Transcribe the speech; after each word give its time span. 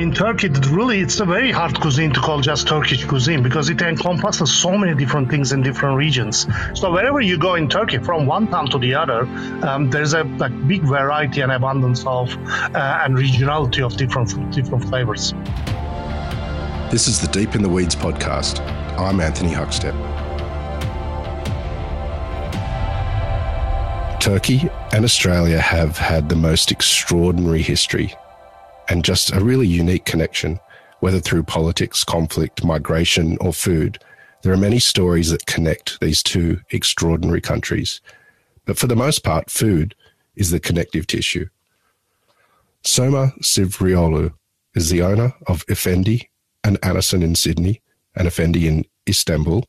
In 0.00 0.14
Turkey, 0.14 0.48
really, 0.70 1.00
it's 1.00 1.20
a 1.20 1.26
very 1.26 1.50
hard 1.50 1.78
cuisine 1.78 2.10
to 2.14 2.20
call 2.20 2.40
just 2.40 2.66
Turkish 2.66 3.04
cuisine 3.04 3.42
because 3.42 3.68
it 3.68 3.82
encompasses 3.82 4.50
so 4.50 4.78
many 4.78 4.94
different 4.94 5.28
things 5.28 5.52
in 5.52 5.62
different 5.62 5.98
regions. 5.98 6.46
So 6.72 6.90
wherever 6.90 7.20
you 7.20 7.36
go 7.36 7.56
in 7.56 7.68
Turkey, 7.68 7.98
from 7.98 8.24
one 8.24 8.48
town 8.48 8.70
to 8.70 8.78
the 8.78 8.94
other, 8.94 9.26
um, 9.62 9.90
there's 9.90 10.14
a 10.14 10.22
like, 10.24 10.52
big 10.66 10.80
variety 10.84 11.42
and 11.42 11.52
abundance 11.52 12.06
of 12.06 12.34
uh, 12.34 13.00
and 13.04 13.14
regionality 13.14 13.84
of 13.84 13.98
different 13.98 14.50
different 14.54 14.84
flavors. 14.86 15.34
This 16.90 17.06
is 17.06 17.20
the 17.20 17.28
Deep 17.30 17.54
in 17.54 17.62
the 17.62 17.68
Weeds 17.68 17.94
podcast. 17.94 18.60
I'm 18.98 19.20
Anthony 19.20 19.50
Huckstep. 19.50 19.94
Turkey 24.18 24.70
and 24.92 25.04
Australia 25.04 25.58
have 25.58 25.98
had 25.98 26.30
the 26.30 26.36
most 26.36 26.70
extraordinary 26.70 27.60
history 27.60 28.14
and 28.90 29.04
just 29.04 29.32
a 29.32 29.40
really 29.40 29.68
unique 29.68 30.04
connection, 30.04 30.58
whether 30.98 31.20
through 31.20 31.44
politics, 31.44 32.04
conflict, 32.04 32.64
migration, 32.64 33.38
or 33.40 33.52
food. 33.52 33.98
There 34.42 34.52
are 34.52 34.58
many 34.58 34.80
stories 34.80 35.30
that 35.30 35.46
connect 35.46 36.00
these 36.00 36.22
two 36.22 36.60
extraordinary 36.70 37.40
countries. 37.40 38.00
But 38.66 38.76
for 38.76 38.88
the 38.88 38.96
most 38.96 39.22
part, 39.22 39.48
food 39.48 39.94
is 40.34 40.50
the 40.50 40.60
connective 40.60 41.06
tissue. 41.06 41.46
Somer 42.82 43.32
Sivrioğlu 43.40 44.32
is 44.74 44.90
the 44.90 45.02
owner 45.02 45.34
of 45.46 45.64
Efendy 45.66 46.26
and 46.64 46.80
Anason 46.80 47.22
in 47.22 47.34
Sydney 47.34 47.80
and 48.16 48.26
Efendy 48.26 48.64
in 48.64 48.84
Istanbul. 49.08 49.64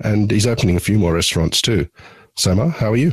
And 0.00 0.30
he's 0.30 0.46
opening 0.46 0.76
a 0.76 0.80
few 0.80 0.98
more 0.98 1.12
restaurants 1.12 1.60
too. 1.60 1.88
Somer, 2.36 2.68
how 2.68 2.92
are 2.92 2.96
you? 2.96 3.12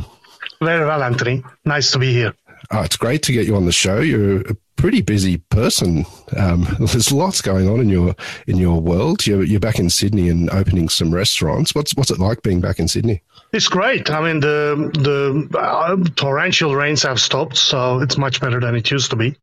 Very 0.61 0.85
well, 0.85 1.03
Anthony. 1.03 1.43
Nice 1.65 1.91
to 1.91 1.99
be 1.99 2.13
here. 2.13 2.33
Oh, 2.71 2.81
it's 2.81 2.97
great 2.97 3.21
to 3.23 3.31
get 3.31 3.45
you 3.45 3.55
on 3.55 3.65
the 3.65 3.71
show. 3.71 3.99
You're 3.99 4.41
a 4.41 4.55
pretty 4.85 5.01
busy 5.01 5.37
person. 5.37 6.05
Um, 6.37 6.67
there's 6.79 7.11
lots 7.11 7.41
going 7.41 7.67
on 7.67 7.79
in 7.79 7.89
your 7.89 8.15
in 8.45 8.57
your 8.57 8.79
world. 8.79 9.25
You're, 9.25 9.43
you're 9.43 9.59
back 9.59 9.79
in 9.79 9.89
Sydney 9.89 10.29
and 10.29 10.47
opening 10.51 10.89
some 10.89 11.11
restaurants. 11.11 11.73
What's 11.73 11.95
what's 11.95 12.11
it 12.11 12.19
like 12.19 12.43
being 12.43 12.61
back 12.61 12.77
in 12.77 12.87
Sydney? 12.87 13.23
It's 13.51 13.67
great. 13.67 14.11
I 14.11 14.21
mean, 14.21 14.41
the 14.41 14.91
the 14.93 15.57
uh, 15.57 15.97
torrential 16.15 16.75
rains 16.75 17.01
have 17.01 17.19
stopped, 17.19 17.57
so 17.57 17.99
it's 17.99 18.15
much 18.15 18.39
better 18.39 18.59
than 18.59 18.75
it 18.75 18.91
used 18.91 19.09
to 19.09 19.15
be 19.15 19.35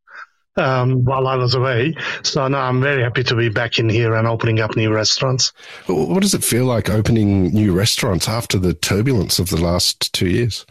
um, 0.54 1.04
while 1.04 1.26
I 1.26 1.34
was 1.34 1.56
away. 1.56 1.96
So 2.22 2.46
now 2.46 2.60
I'm 2.60 2.80
very 2.80 3.02
happy 3.02 3.24
to 3.24 3.34
be 3.34 3.48
back 3.48 3.80
in 3.80 3.88
here 3.88 4.14
and 4.14 4.28
opening 4.28 4.60
up 4.60 4.76
new 4.76 4.94
restaurants. 4.94 5.52
What 5.86 6.22
does 6.22 6.34
it 6.34 6.44
feel 6.44 6.66
like 6.66 6.88
opening 6.88 7.48
new 7.48 7.72
restaurants 7.72 8.28
after 8.28 8.58
the 8.58 8.74
turbulence 8.74 9.40
of 9.40 9.50
the 9.50 9.60
last 9.60 10.12
two 10.12 10.28
years? 10.28 10.64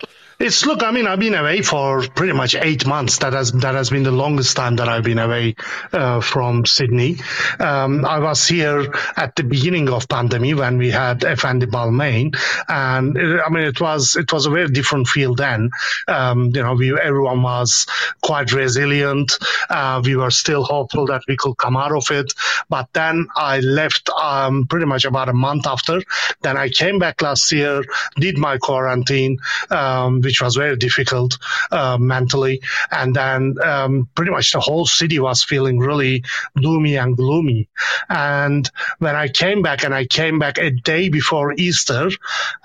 It's 0.43 0.65
look. 0.65 0.81
I 0.81 0.89
mean, 0.89 1.05
I've 1.05 1.19
been 1.19 1.35
away 1.35 1.61
for 1.61 2.01
pretty 2.01 2.33
much 2.33 2.55
eight 2.55 2.87
months. 2.87 3.19
That 3.19 3.33
has 3.33 3.51
that 3.51 3.75
has 3.75 3.91
been 3.91 4.01
the 4.01 4.11
longest 4.11 4.57
time 4.57 4.77
that 4.77 4.89
I've 4.89 5.03
been 5.03 5.19
away 5.19 5.55
uh, 5.93 6.19
from 6.19 6.65
Sydney. 6.65 7.17
Um, 7.59 8.03
I 8.05 8.17
was 8.17 8.47
here 8.47 8.91
at 9.15 9.35
the 9.35 9.43
beginning 9.43 9.87
of 9.89 10.09
pandemic 10.09 10.57
when 10.57 10.79
we 10.79 10.89
had 10.89 11.19
Efendy 11.19 11.65
Balmain, 11.69 12.35
and 12.67 13.15
it, 13.15 13.39
I 13.45 13.49
mean, 13.51 13.65
it 13.65 13.79
was 13.79 14.15
it 14.15 14.33
was 14.33 14.47
a 14.47 14.49
very 14.49 14.69
different 14.69 15.07
feel 15.07 15.35
then. 15.35 15.69
Um, 16.07 16.47
you 16.55 16.63
know, 16.63 16.73
we 16.73 16.99
everyone 16.99 17.43
was 17.43 17.85
quite 18.23 18.51
resilient. 18.51 19.37
Uh, 19.69 20.01
we 20.03 20.15
were 20.15 20.31
still 20.31 20.63
hopeful 20.63 21.05
that 21.05 21.21
we 21.27 21.37
could 21.37 21.55
come 21.55 21.77
out 21.77 21.91
of 21.91 22.09
it. 22.09 22.33
But 22.69 22.89
then 22.93 23.27
I 23.35 23.59
left 23.59 24.09
um, 24.09 24.65
pretty 24.67 24.85
much 24.85 25.05
about 25.05 25.29
a 25.29 25.33
month 25.33 25.67
after. 25.67 26.01
Then 26.41 26.57
I 26.57 26.69
came 26.69 26.99
back 26.99 27.21
last 27.21 27.51
year, 27.51 27.83
did 28.15 28.37
my 28.37 28.57
quarantine. 28.57 29.37
Um, 29.69 30.21
which 30.21 30.41
was 30.41 30.55
very 30.55 30.75
difficult 30.75 31.37
uh, 31.71 31.97
mentally. 31.97 32.61
And 32.91 33.15
then 33.15 33.55
um, 33.63 34.09
pretty 34.15 34.31
much 34.31 34.51
the 34.51 34.59
whole 34.59 34.85
city 34.85 35.19
was 35.19 35.43
feeling 35.43 35.79
really 35.79 36.23
gloomy 36.57 36.97
and 36.97 37.15
gloomy. 37.15 37.69
And 38.09 38.69
when 38.99 39.15
I 39.15 39.27
came 39.27 39.61
back, 39.61 39.83
and 39.83 39.93
I 39.93 40.05
came 40.05 40.39
back 40.39 40.57
a 40.57 40.71
day 40.71 41.09
before 41.09 41.53
Easter, 41.53 42.09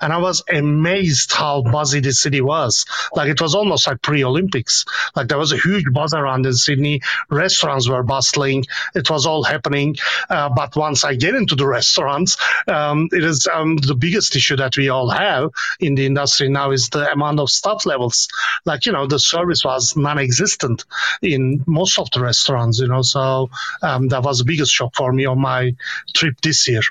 and 0.01 0.13
I 0.13 0.17
was 0.17 0.43
amazed 0.51 1.33
how 1.33 1.61
buzzy 1.61 2.01
the 2.01 2.11
city 2.11 2.41
was. 2.41 2.85
Like 3.13 3.29
it 3.29 3.41
was 3.41 3.55
almost 3.55 3.87
like 3.87 4.01
pre-Olympics. 4.01 4.85
Like 5.15 5.27
there 5.27 5.37
was 5.37 5.51
a 5.51 5.57
huge 5.57 5.85
buzz 5.91 6.13
around 6.13 6.45
in 6.45 6.53
Sydney. 6.53 7.01
Restaurants 7.29 7.87
were 7.87 8.03
bustling. 8.03 8.65
It 8.95 9.09
was 9.09 9.25
all 9.25 9.43
happening. 9.43 9.86
Uh, 10.29 10.49
but 10.49 10.75
once 10.75 11.03
I 11.03 11.15
get 11.15 11.35
into 11.35 11.55
the 11.55 11.67
restaurants, 11.67 12.37
um, 12.67 13.09
it 13.11 13.23
is 13.23 13.47
um, 13.47 13.77
the 13.77 13.95
biggest 13.95 14.35
issue 14.35 14.55
that 14.57 14.77
we 14.77 14.89
all 14.89 15.09
have 15.09 15.51
in 15.79 15.95
the 15.95 16.05
industry 16.05 16.49
now 16.49 16.71
is 16.71 16.89
the 16.89 17.11
amount 17.11 17.39
of 17.39 17.49
staff 17.49 17.85
levels. 17.85 18.27
Like, 18.65 18.85
you 18.85 18.91
know, 18.91 19.07
the 19.07 19.19
service 19.19 19.63
was 19.63 19.95
non 19.95 20.19
existent 20.19 20.85
in 21.21 21.63
most 21.67 21.99
of 21.99 22.09
the 22.11 22.21
restaurants, 22.21 22.79
you 22.79 22.87
know, 22.87 23.01
so 23.01 23.49
um, 23.81 24.07
that 24.09 24.23
was 24.23 24.39
the 24.39 24.45
biggest 24.45 24.73
shock 24.73 24.95
for 24.95 25.11
me 25.11 25.25
on 25.25 25.39
my 25.39 25.75
trip 26.13 26.39
this 26.41 26.67
year. 26.67 26.81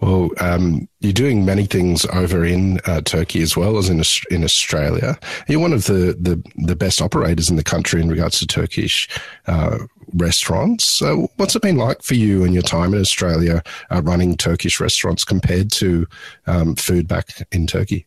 Well, 0.00 0.30
um, 0.38 0.88
you're 1.00 1.12
doing 1.12 1.44
many 1.44 1.66
things 1.66 2.04
over 2.06 2.44
in 2.44 2.80
uh, 2.86 3.00
Turkey 3.00 3.42
as 3.42 3.56
well 3.56 3.78
as 3.78 3.88
in 3.88 4.02
in 4.30 4.44
Australia. 4.44 5.18
You're 5.48 5.60
one 5.60 5.72
of 5.72 5.84
the, 5.86 6.16
the, 6.20 6.42
the 6.56 6.76
best 6.76 7.00
operators 7.00 7.48
in 7.48 7.56
the 7.56 7.64
country 7.64 8.00
in 8.00 8.08
regards 8.08 8.38
to 8.40 8.46
Turkish 8.46 9.08
uh, 9.46 9.78
restaurants. 10.14 11.02
What's 11.36 11.56
it 11.56 11.62
been 11.62 11.76
like 11.76 12.02
for 12.02 12.14
you 12.14 12.44
and 12.44 12.54
your 12.54 12.62
time 12.62 12.94
in 12.94 13.00
Australia 13.00 13.62
uh, 13.90 14.02
running 14.02 14.36
Turkish 14.36 14.80
restaurants 14.80 15.24
compared 15.24 15.70
to 15.72 16.06
um, 16.46 16.74
food 16.76 17.08
back 17.08 17.28
in 17.52 17.66
Turkey? 17.66 18.06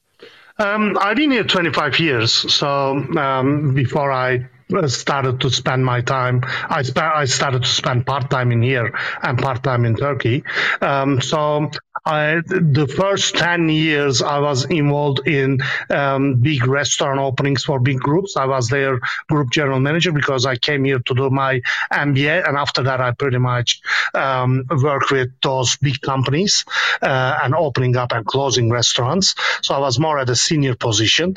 Um, 0.60 0.98
I've 1.00 1.18
been 1.18 1.32
here 1.32 1.44
25 1.44 2.00
years. 2.00 2.32
So 2.32 2.98
um, 3.18 3.74
before 3.74 4.12
I 4.12 4.48
started 4.88 5.42
to 5.42 5.50
spend 5.50 5.86
my 5.86 6.02
time. 6.02 6.42
I, 6.46 6.84
I 6.96 7.26
started 7.26 7.64
to 7.64 7.70
spend 7.70 8.06
part 8.06 8.30
time 8.30 8.52
in 8.52 8.62
here 8.62 8.94
and 9.22 9.40
part 9.40 9.64
time 9.64 9.86
in 9.86 9.96
Turkey. 9.96 10.44
Um, 10.82 11.22
so 11.22 11.72
I, 12.06 12.42
the 12.46 12.88
first 12.88 13.36
10 13.36 13.70
years 13.70 14.22
I 14.22 14.40
was 14.40 14.66
involved 14.66 15.28
in 15.28 15.60
um, 15.90 16.36
big 16.36 16.66
restaurant 16.68 17.20
openings 17.20 17.64
for 17.64 17.80
big 17.80 18.00
groups. 18.00 18.38
I 18.38 18.46
was 18.46 18.68
their 18.68 19.00
group 19.30 19.52
general 19.52 19.80
manager 19.80 20.12
because 20.12 20.46
I 20.46 20.56
came 20.56 20.84
here 20.84 21.00
to 21.00 21.14
do 21.14 21.30
my 21.30 21.62
MBA. 21.92 22.48
And 22.48 22.58
after 22.58 22.84
that, 22.84 23.02
I 23.02 23.12
pretty 23.12 23.40
much 23.40 23.82
um, 24.14 24.66
worked 24.70 25.12
with 25.12 25.30
those 25.42 25.78
big 25.78 26.02
companies 26.02 26.66
uh, 27.02 27.40
and 27.44 27.56
opening 27.56 27.96
up 27.98 28.12
and 28.12 28.26
closing 28.26 28.70
restaurants. 28.70 29.36
So 29.62 29.76
I 29.76 29.80
was 29.80 30.00
more 30.00 30.20
at 30.20 30.30
a 30.30 30.36
senior 30.36 30.76
position. 30.76 31.36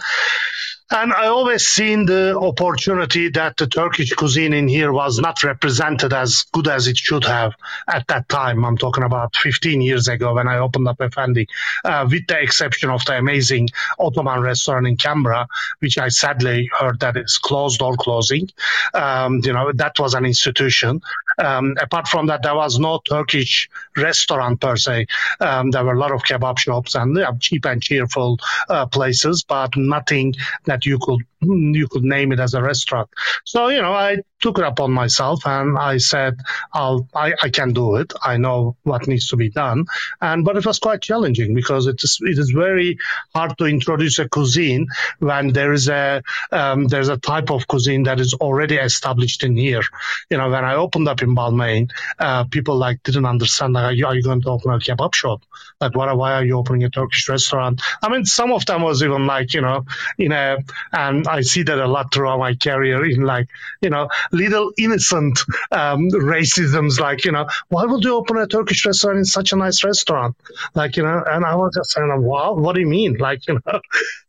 And 0.93 1.13
I 1.13 1.27
always 1.27 1.69
seen 1.69 2.07
the 2.07 2.37
opportunity 2.37 3.29
that 3.31 3.57
the 3.57 3.69
Turkish 3.69 4.13
cuisine 4.13 4.53
in 4.53 4.67
here 4.67 4.93
was 4.93 5.21
not 5.21 5.45
represented 5.45 6.13
as 6.13 6.47
good 6.53 6.67
as 6.67 6.89
it 6.89 6.97
should 6.99 7.23
have 7.25 7.55
at 7.87 8.09
that 8.09 8.29
time. 8.29 8.65
I'm 8.65 8.77
talking 8.77 9.05
about 9.05 9.37
15 9.37 9.83
years 9.83 10.09
ago 10.09 10.35
when 10.35 10.49
I 10.49 10.59
opened 10.59 10.89
up 10.89 10.99
Efendy, 10.99 11.47
uh, 11.85 12.09
with 12.11 12.27
the 12.27 12.41
exception 12.43 12.91
of 12.91 13.05
the 13.05 13.17
amazing 13.17 13.69
Ottoman 14.01 14.41
restaurant 14.41 14.89
in 14.89 14.97
Canberra, 14.97 15.47
which 15.79 15.97
I 15.97 16.09
sadly 16.09 16.69
heard 16.77 16.99
that 17.01 17.17
is 17.17 17.39
closed 17.39 17.83
or 17.83 17.95
closing. 17.95 18.49
Um, 18.93 19.43
you 19.45 19.53
know, 19.53 19.71
that 19.73 19.97
was 20.01 20.15
an 20.15 20.27
institution. 20.27 21.03
Um, 21.41 21.75
apart 21.81 22.07
from 22.07 22.27
that, 22.27 22.43
there 22.43 22.55
was 22.55 22.79
no 22.79 23.01
Turkish 23.05 23.69
restaurant 23.97 24.61
per 24.61 24.77
se. 24.77 25.07
Um, 25.41 25.71
there 25.71 25.85
were 25.85 25.95
a 25.95 25.99
lot 25.99 26.13
of 26.13 26.23
kebab 26.23 26.59
shops 26.59 26.95
and 26.95 27.17
yeah, 27.17 27.33
cheap 27.41 27.65
and 27.65 27.83
cheerful 27.83 28.39
uh, 28.69 28.87
places, 28.87 29.43
but 29.43 29.77
nothing 29.77 30.35
that 30.67 30.85
you 30.87 30.99
could 31.01 31.21
you 31.41 31.89
could 31.89 32.05
name 32.05 32.33
it 32.33 32.41
as 32.41 32.55
a 32.55 32.63
restaurant. 32.63 33.09
So 33.45 33.69
you 33.69 33.83
know, 33.83 33.93
I 33.93 34.19
took 34.41 34.59
it 34.59 34.65
upon 34.65 34.93
myself 34.93 35.47
and 35.47 35.79
I 35.79 35.99
said, 35.99 36.39
I'll, 36.73 37.09
I, 37.15 37.35
I 37.43 37.51
can 37.51 37.73
do 37.73 37.97
it. 37.97 38.13
I 38.23 38.39
know 38.39 38.77
what 38.83 39.07
needs 39.07 39.29
to 39.29 39.37
be 39.37 39.51
done. 39.51 39.85
And, 40.21 40.45
but 40.45 40.57
it 40.57 40.67
was 40.67 40.79
quite 40.79 41.03
challenging 41.03 41.55
because 41.55 41.87
it 41.87 42.03
is, 42.03 42.19
it 42.23 42.39
is 42.39 42.51
very 42.51 42.99
hard 43.35 43.57
to 43.59 43.67
introduce 43.67 44.19
a 44.19 44.29
cuisine 44.29 44.89
when 45.19 45.53
there 45.53 45.73
is 45.73 45.89
a, 45.89 46.23
um, 46.53 46.87
there's 46.89 47.09
a 47.09 47.19
type 47.19 47.51
of 47.51 47.69
cuisine 47.69 48.05
that 48.05 48.21
is 48.21 48.35
already 48.35 48.77
established 48.77 49.45
in 49.45 49.57
here. 49.57 49.83
You 50.31 50.39
know, 50.39 50.51
when 50.51 50.65
I 50.65 50.75
opened 50.75 51.09
up 51.09 51.23
in 51.23 51.37
Balmain, 51.37 51.91
uh, 52.19 52.45
people 52.45 52.77
like 52.77 53.03
didn't 53.03 53.27
understand, 53.27 53.75
like, 53.75 53.85
are 53.85 53.93
you, 53.93 54.07
are 54.07 54.15
you 54.15 54.23
going 54.23 54.41
to 54.43 54.51
open 54.51 54.73
a 54.73 54.79
kebab 54.79 55.15
shop? 55.15 55.43
Like, 55.81 55.95
what, 55.95 56.15
why 56.17 56.35
are 56.35 56.45
you 56.45 56.57
opening 56.57 56.85
a 56.85 56.91
Turkish 56.91 57.29
restaurant? 57.29 57.83
I 58.03 58.09
mean, 58.09 58.25
some 58.25 58.53
of 58.53 58.65
them 58.65 58.83
was 58.83 59.03
even 59.03 59.27
like, 59.27 59.53
you 59.55 59.61
know, 59.61 59.85
in 60.19 60.33
a, 60.33 60.59
and 60.93 61.27
I 61.31 61.41
see 61.43 61.63
that 61.63 61.79
a 61.79 61.87
lot 61.87 62.13
throughout 62.13 62.39
my 62.39 62.55
career 62.55 63.05
in 63.05 63.23
like, 63.23 63.49
you 63.81 63.91
know, 63.91 64.09
little 64.33 64.73
innocent 64.77 65.41
um, 65.71 66.11
racisms, 66.11 67.01
like, 67.01 67.25
you 67.25 67.33
know, 67.33 67.47
why 67.69 67.85
would 67.85 68.05
you 68.05 68.15
open 68.15 68.37
a 68.37 68.47
Turkish 68.47 68.85
restaurant 68.85 69.19
in 69.19 69.25
such 69.25 69.53
a 69.53 69.57
nice 69.57 69.83
restaurant? 69.85 70.37
Like, 70.75 70.97
you 70.97 71.03
know, 71.03 71.23
and 71.27 71.45
I 71.45 71.55
was 71.55 71.75
just 71.75 71.93
saying, 71.93 72.11
wow, 72.23 72.55
what 72.55 72.75
do 72.75 72.81
you 72.81 72.89
mean? 72.89 73.17
Like, 73.31 73.47
you 73.47 73.61
know, 73.65 73.81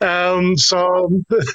um, 0.01 0.57
so, 0.57 1.09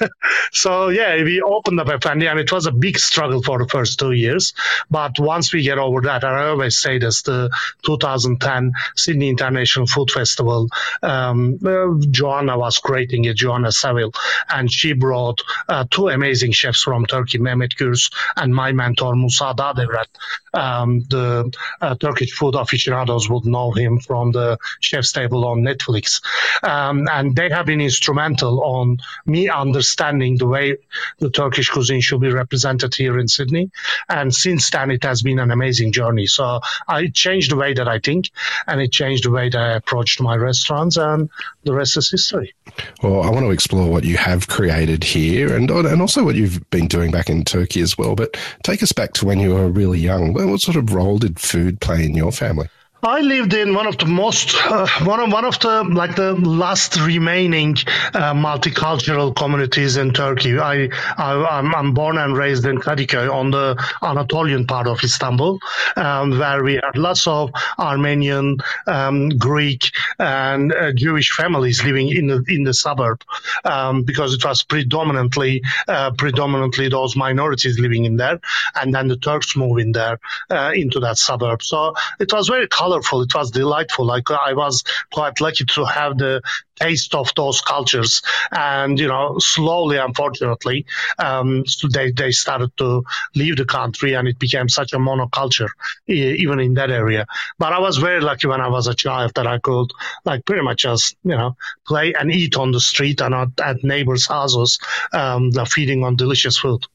so 0.51 0.89
yeah, 0.89 1.23
we 1.23 1.41
opened 1.41 1.79
up 1.79 1.87
a 1.87 1.97
Efendy 1.97 2.29
and 2.29 2.39
it 2.39 2.51
was 2.51 2.65
a 2.65 2.71
big 2.71 2.97
struggle 2.97 3.41
for 3.41 3.59
the 3.59 3.69
first 3.69 3.99
two 3.99 4.11
years. 4.11 4.53
But 4.89 5.19
once 5.19 5.47
once 5.47 5.53
we 5.53 5.63
get 5.63 5.77
over 5.77 6.01
that, 6.01 6.23
and 6.25 6.35
I 6.35 6.47
always 6.47 6.77
say 6.77 6.99
this: 6.99 7.21
the 7.21 7.49
2010 7.83 8.73
Sydney 8.95 9.29
International 9.29 9.87
Food 9.87 10.11
Festival. 10.11 10.67
Um, 11.01 11.59
uh, 11.65 12.05
Joanna 12.11 12.57
was 12.57 12.79
creating 12.79 13.23
it, 13.25 13.37
Joanna 13.37 13.69
Savill, 13.69 14.13
and 14.49 14.69
she 14.69 14.91
brought 14.93 15.36
uh, 15.67 15.85
two 15.89 16.09
amazing 16.09 16.51
chefs 16.51 16.83
from 16.83 17.05
Turkey, 17.05 17.39
Mehmet 17.39 17.75
Gürs 17.75 18.11
and 18.35 18.53
my 18.53 18.71
mentor 18.71 19.15
Musa 19.15 19.53
Dağdeviren. 19.55 20.05
Um, 20.53 21.01
the 21.09 21.53
uh, 21.81 21.95
Turkish 21.95 22.33
food 22.33 22.55
aficionados 22.55 23.29
would 23.29 23.45
know 23.45 23.71
him 23.71 23.99
from 23.99 24.31
the 24.31 24.57
Chef's 24.79 25.11
Table 25.11 25.45
on 25.45 25.61
Netflix, 25.61 26.21
um, 26.63 27.07
and 27.11 27.35
they 27.35 27.49
have 27.49 27.65
been 27.65 27.81
instrumental 27.81 28.63
on 28.63 28.97
me 29.25 29.49
understanding 29.49 30.37
the 30.37 30.47
way 30.47 30.77
the 31.19 31.29
Turkish 31.29 31.69
cuisine 31.69 32.01
should 32.01 32.21
be 32.21 32.31
represented 32.31 32.95
here 32.95 33.19
in 33.19 33.27
Sydney. 33.27 33.69
And 34.09 34.33
since 34.33 34.69
then, 34.69 34.91
it 34.91 35.03
has 35.03 35.21
been 35.21 35.39
an 35.39 35.51
amazing 35.51 35.91
journey. 35.91 36.27
So 36.27 36.61
I 36.87 37.07
changed 37.07 37.51
the 37.51 37.55
way 37.55 37.73
that 37.73 37.87
I 37.87 37.99
think, 37.99 38.31
and 38.65 38.81
it 38.81 38.91
changed 38.91 39.25
the 39.25 39.31
way 39.31 39.49
that 39.49 39.59
I 39.59 39.75
approached 39.75 40.21
my 40.21 40.35
restaurants, 40.35 40.97
and 40.97 41.29
the 41.63 41.73
rest 41.73 41.97
is 41.97 42.09
history. 42.09 42.55
Well, 43.03 43.21
I 43.21 43.29
want 43.29 43.45
to 43.45 43.51
explore 43.51 43.89
what 43.89 44.03
you 44.03 44.17
have 44.17 44.47
created 44.47 45.03
here, 45.03 45.26
and 45.35 45.69
and 45.69 46.01
also 46.01 46.23
what 46.23 46.35
you've 46.35 46.67
been 46.69 46.87
doing 46.87 47.11
back 47.11 47.29
in 47.29 47.43
Turkey 47.43 47.81
as 47.81 47.97
well. 47.97 48.15
But 48.15 48.37
take 48.63 48.81
us 48.81 48.91
back 48.91 49.13
to 49.13 49.25
when 49.25 49.39
you 49.39 49.53
were 49.53 49.69
really 49.69 49.99
young. 49.99 50.33
What 50.33 50.61
sort 50.61 50.77
of 50.77 50.93
role 50.93 51.17
did 51.17 51.39
food 51.39 51.79
play 51.81 52.05
in 52.05 52.15
your 52.15 52.31
family? 52.31 52.69
I 53.03 53.21
lived 53.21 53.53
in 53.53 53.75
one 53.75 53.85
of 53.85 53.97
the 53.99 54.07
most 54.07 54.55
uh, 54.55 54.87
one 55.03 55.19
of 55.19 55.31
one 55.31 55.45
of 55.45 55.59
the 55.59 55.83
like 55.83 56.15
the 56.15 56.33
last 56.33 56.99
remaining 56.99 57.75
uh, 58.13 58.33
multicultural 58.33 59.35
communities 59.35 59.97
in 59.97 60.13
Turkey. 60.13 60.57
I, 60.57 60.89
I 61.15 61.59
am 61.59 61.75
I'm 61.75 61.93
born 61.93 62.17
and 62.17 62.35
raised 62.35 62.65
in 62.65 62.79
Kadıköy 62.79 63.31
on 63.31 63.51
the 63.51 63.75
Anatolian 64.01 64.65
part 64.65 64.87
of 64.87 65.03
Istanbul, 65.03 65.59
um, 65.95 66.39
where 66.39 66.63
we 66.63 66.75
had 66.75 66.97
lots 66.97 67.27
of 67.27 67.51
Armenian, 67.77 68.57
um, 68.87 69.29
Greek, 69.29 69.91
and 70.17 70.73
uh, 70.73 70.91
Jewish 70.91 71.31
families 71.31 71.83
living 71.83 72.09
in 72.09 72.27
the 72.27 72.43
in 72.47 72.63
the 72.63 72.73
suburb, 72.73 73.21
um, 73.63 74.03
because 74.03 74.33
it 74.33 74.43
was 74.43 74.63
predominantly 74.63 75.61
uh, 75.87 76.11
predominantly 76.17 76.89
those 76.89 77.15
minorities 77.15 77.79
living 77.79 78.05
in 78.05 78.17
there, 78.17 78.39
and 78.73 78.93
then 78.93 79.07
the 79.07 79.17
Turks 79.17 79.55
moving 79.55 79.91
there 79.91 80.19
uh, 80.49 80.71
into 80.73 80.99
that 81.01 81.19
suburb. 81.19 81.61
So 81.61 81.93
it 82.19 82.33
was 82.33 82.47
very 82.47 82.67
colorful. 82.87 83.21
It 83.21 83.35
was 83.35 83.51
delightful. 83.51 84.05
Like 84.05 84.31
I 84.31 84.53
was 84.53 84.83
quite 85.11 85.41
lucky 85.41 85.65
to 85.65 85.85
have 85.85 86.17
the 86.17 86.41
taste 86.79 87.15
of 87.15 87.33
those 87.35 87.61
cultures. 87.61 88.21
And, 88.51 88.99
you 88.99 89.07
know, 89.07 89.39
slowly, 89.39 89.97
unfortunately, 89.97 90.85
um, 91.19 91.63
they, 91.91 92.11
they 92.11 92.31
started 92.31 92.71
to 92.77 93.03
leave 93.35 93.57
the 93.57 93.65
country 93.65 94.13
and 94.13 94.27
it 94.27 94.39
became 94.39 94.69
such 94.69 94.93
a 94.93 94.97
monoculture, 94.97 95.69
even 96.07 96.59
in 96.59 96.75
that 96.75 96.91
area. 96.91 97.25
But 97.59 97.73
I 97.73 97.79
was 97.79 97.97
very 97.97 98.21
lucky 98.21 98.47
when 98.47 98.61
I 98.61 98.69
was 98.69 98.87
a 98.87 98.93
child 98.93 99.33
that 99.35 99.47
I 99.47 99.57
could, 99.57 99.91
like, 100.23 100.45
pretty 100.45 100.63
much 100.63 100.83
just, 100.83 101.17
you 101.23 101.35
know, 101.35 101.57
play 101.85 102.13
and 102.13 102.31
eat 102.31 102.55
on 102.55 102.71
the 102.71 102.79
street 102.79 103.21
and 103.21 103.33
at, 103.33 103.59
at 103.61 103.83
neighbors' 103.83 104.27
houses, 104.27 104.79
um, 105.13 105.51
feeding 105.65 106.03
on 106.03 106.15
delicious 106.15 106.57
food. 106.57 106.85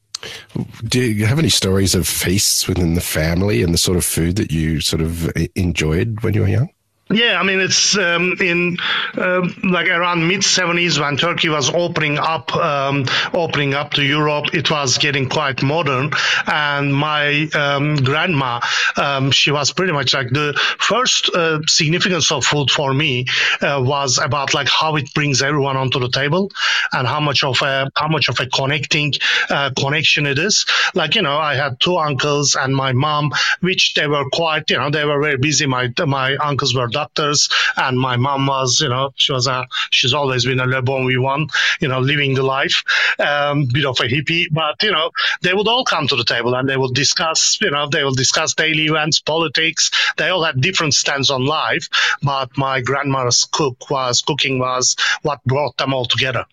Do 0.84 1.00
you 1.00 1.26
have 1.26 1.38
any 1.38 1.48
stories 1.48 1.94
of 1.94 2.06
feasts 2.06 2.68
within 2.68 2.94
the 2.94 3.00
family 3.00 3.62
and 3.62 3.72
the 3.72 3.78
sort 3.78 3.96
of 3.96 4.04
food 4.04 4.36
that 4.36 4.52
you 4.52 4.80
sort 4.80 5.02
of 5.02 5.30
enjoyed 5.54 6.20
when 6.22 6.34
you 6.34 6.42
were 6.42 6.48
young? 6.48 6.70
Yeah, 7.12 7.38
I 7.38 7.42
mean 7.42 7.60
it's 7.60 7.96
um, 7.98 8.36
in 8.40 8.78
uh, 9.18 9.46
like 9.64 9.88
around 9.88 10.26
mid 10.26 10.40
'70s 10.40 10.98
when 10.98 11.18
Turkey 11.18 11.50
was 11.50 11.68
opening 11.68 12.16
up, 12.18 12.54
um, 12.56 13.04
opening 13.34 13.74
up 13.74 13.92
to 13.94 14.02
Europe. 14.02 14.54
It 14.54 14.70
was 14.70 14.96
getting 14.96 15.28
quite 15.28 15.62
modern, 15.62 16.12
and 16.46 16.94
my 16.94 17.48
um, 17.54 17.96
grandma, 17.96 18.60
um, 18.96 19.30
she 19.30 19.50
was 19.50 19.72
pretty 19.74 19.92
much 19.92 20.14
like 20.14 20.30
the 20.30 20.54
first 20.78 21.28
uh, 21.34 21.60
significance 21.66 22.32
of 22.32 22.46
food 22.46 22.70
for 22.70 22.94
me 22.94 23.26
uh, 23.60 23.82
was 23.84 24.16
about 24.18 24.54
like 24.54 24.68
how 24.68 24.96
it 24.96 25.12
brings 25.12 25.42
everyone 25.42 25.76
onto 25.76 25.98
the 26.00 26.08
table, 26.08 26.50
and 26.92 27.06
how 27.06 27.20
much 27.20 27.44
of 27.44 27.60
a 27.60 27.90
how 27.94 28.08
much 28.08 28.30
of 28.30 28.40
a 28.40 28.46
connecting 28.46 29.12
uh, 29.50 29.70
connection 29.78 30.24
it 30.24 30.38
is. 30.38 30.64
Like 30.94 31.14
you 31.14 31.22
know, 31.22 31.36
I 31.36 31.56
had 31.56 31.78
two 31.78 31.98
uncles 31.98 32.54
and 32.54 32.74
my 32.74 32.92
mom, 32.92 33.32
which 33.60 33.92
they 33.94 34.06
were 34.06 34.24
quite, 34.30 34.70
you 34.70 34.78
know, 34.78 34.90
they 34.90 35.04
were 35.04 35.20
very 35.20 35.36
busy. 35.36 35.66
My 35.66 35.92
my 36.06 36.36
uncles 36.36 36.74
were 36.74 36.88
doctors, 37.02 37.48
and 37.76 37.98
my 37.98 38.16
mom 38.16 38.46
was, 38.46 38.80
you 38.80 38.88
know, 38.88 39.10
she 39.16 39.32
was 39.32 39.46
a, 39.46 39.66
she's 39.90 40.14
always 40.14 40.44
been 40.44 40.60
a 40.60 40.66
Le 40.66 40.82
Bon 40.82 41.06
Vivant, 41.06 41.50
you 41.80 41.88
know, 41.88 42.00
living 42.00 42.34
the 42.34 42.42
life, 42.42 42.82
um, 43.18 43.66
bit 43.66 43.84
of 43.84 43.98
a 44.00 44.04
hippie, 44.04 44.46
but 44.50 44.82
you 44.82 44.92
know, 44.92 45.10
they 45.42 45.54
would 45.54 45.68
all 45.68 45.84
come 45.84 46.06
to 46.08 46.16
the 46.16 46.24
table 46.24 46.54
and 46.54 46.68
they 46.68 46.76
would 46.76 46.94
discuss, 46.94 47.58
you 47.60 47.70
know, 47.70 47.88
they 47.88 48.04
will 48.04 48.14
discuss 48.14 48.54
daily 48.54 48.86
events, 48.86 49.20
politics. 49.20 49.90
They 50.16 50.28
all 50.28 50.44
had 50.44 50.60
different 50.60 50.94
stands 50.94 51.30
on 51.30 51.44
life, 51.44 51.88
but 52.22 52.56
my 52.56 52.80
grandmother's 52.80 53.46
cook 53.50 53.90
was 53.90 54.22
cooking 54.22 54.58
was 54.58 54.96
what 55.22 55.42
brought 55.44 55.76
them 55.76 55.94
all 55.94 56.06
together. 56.06 56.46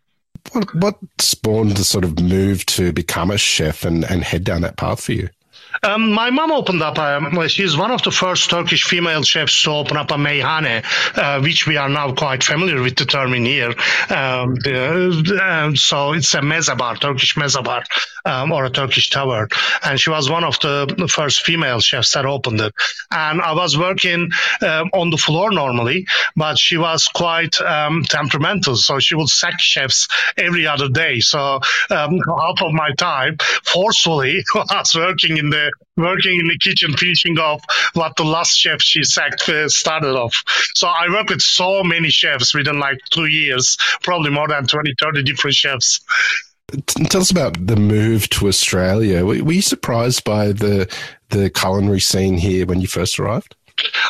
What 0.53 0.73
what 0.75 0.95
spawned 1.19 1.77
the 1.77 1.83
sort 1.83 2.05
of 2.05 2.19
move 2.19 2.65
to 2.67 2.91
become 2.91 3.29
a 3.29 3.37
chef 3.37 3.83
and, 3.83 4.03
and 4.05 4.23
head 4.23 4.43
down 4.43 4.61
that 4.61 4.77
path 4.77 5.01
for 5.03 5.13
you? 5.13 5.29
Um, 5.83 6.11
my 6.11 6.29
mom 6.29 6.51
opened 6.51 6.81
up. 6.81 6.97
A, 6.97 7.47
she's 7.47 7.77
one 7.77 7.91
of 7.91 8.01
the 8.03 8.11
first 8.11 8.49
Turkish 8.49 8.83
female 8.83 9.23
chefs 9.23 9.63
to 9.63 9.71
open 9.71 9.97
up 9.97 10.11
a 10.11 10.15
meyhane, 10.15 10.83
uh, 11.17 11.41
which 11.41 11.67
we 11.67 11.77
are 11.77 11.89
now 11.89 12.13
quite 12.13 12.43
familiar 12.43 12.81
with 12.81 12.95
the 12.95 13.05
term 13.05 13.33
in 13.33 13.45
here. 13.45 13.73
Um, 14.09 14.55
uh, 14.65 15.75
so 15.75 16.13
it's 16.13 16.33
a 16.33 16.41
mezabar, 16.41 16.99
Turkish 16.99 17.35
mezabar, 17.35 17.83
um, 18.25 18.51
or 18.51 18.65
a 18.65 18.69
Turkish 18.69 19.09
tower. 19.09 19.47
And 19.83 19.99
she 19.99 20.09
was 20.09 20.29
one 20.29 20.43
of 20.43 20.59
the 20.59 21.09
first 21.09 21.45
female 21.45 21.79
chefs 21.79 22.13
that 22.13 22.25
opened 22.25 22.61
it. 22.61 22.73
And 23.11 23.41
I 23.41 23.53
was 23.53 23.77
working 23.77 24.31
um, 24.61 24.89
on 24.93 25.09
the 25.09 25.17
floor 25.17 25.51
normally, 25.51 26.07
but 26.35 26.57
she 26.57 26.77
was 26.77 27.07
quite 27.07 27.59
um, 27.61 28.03
temperamental. 28.03 28.75
So 28.75 28.99
she 28.99 29.15
would 29.15 29.29
sack 29.29 29.59
chefs 29.59 30.07
every 30.37 30.67
other 30.67 30.89
day. 30.89 31.19
So 31.19 31.59
um, 31.89 32.19
half 32.27 32.61
of 32.61 32.73
my 32.73 32.91
time, 32.97 33.37
forcefully, 33.63 34.43
was 34.55 34.95
working 34.95 35.37
in 35.37 35.49
the 35.49 35.68
working 35.97 36.39
in 36.39 36.47
the 36.47 36.57
kitchen, 36.57 36.95
finishing 36.95 37.37
off 37.39 37.63
what 37.93 38.15
the 38.15 38.23
last 38.23 38.57
chef 38.57 38.81
she 38.81 39.03
sacked 39.03 39.47
uh, 39.49 39.67
started 39.69 40.15
off. 40.15 40.43
So 40.75 40.87
I 40.87 41.07
worked 41.09 41.29
with 41.29 41.41
so 41.41 41.83
many 41.83 42.09
chefs 42.09 42.53
within 42.53 42.79
like 42.79 42.99
two 43.11 43.25
years, 43.25 43.77
probably 44.01 44.31
more 44.31 44.47
than 44.47 44.67
20, 44.67 44.93
30 44.99 45.23
different 45.23 45.55
chefs. 45.55 46.01
Tell 46.85 47.21
us 47.21 47.31
about 47.31 47.65
the 47.65 47.75
move 47.75 48.29
to 48.29 48.47
Australia. 48.47 49.25
Were 49.25 49.35
you 49.35 49.61
surprised 49.61 50.23
by 50.23 50.51
the 50.51 50.87
the 51.29 51.49
culinary 51.49 51.99
scene 51.99 52.37
here 52.37 52.65
when 52.65 52.81
you 52.81 52.87
first 52.87 53.19
arrived? 53.19 53.55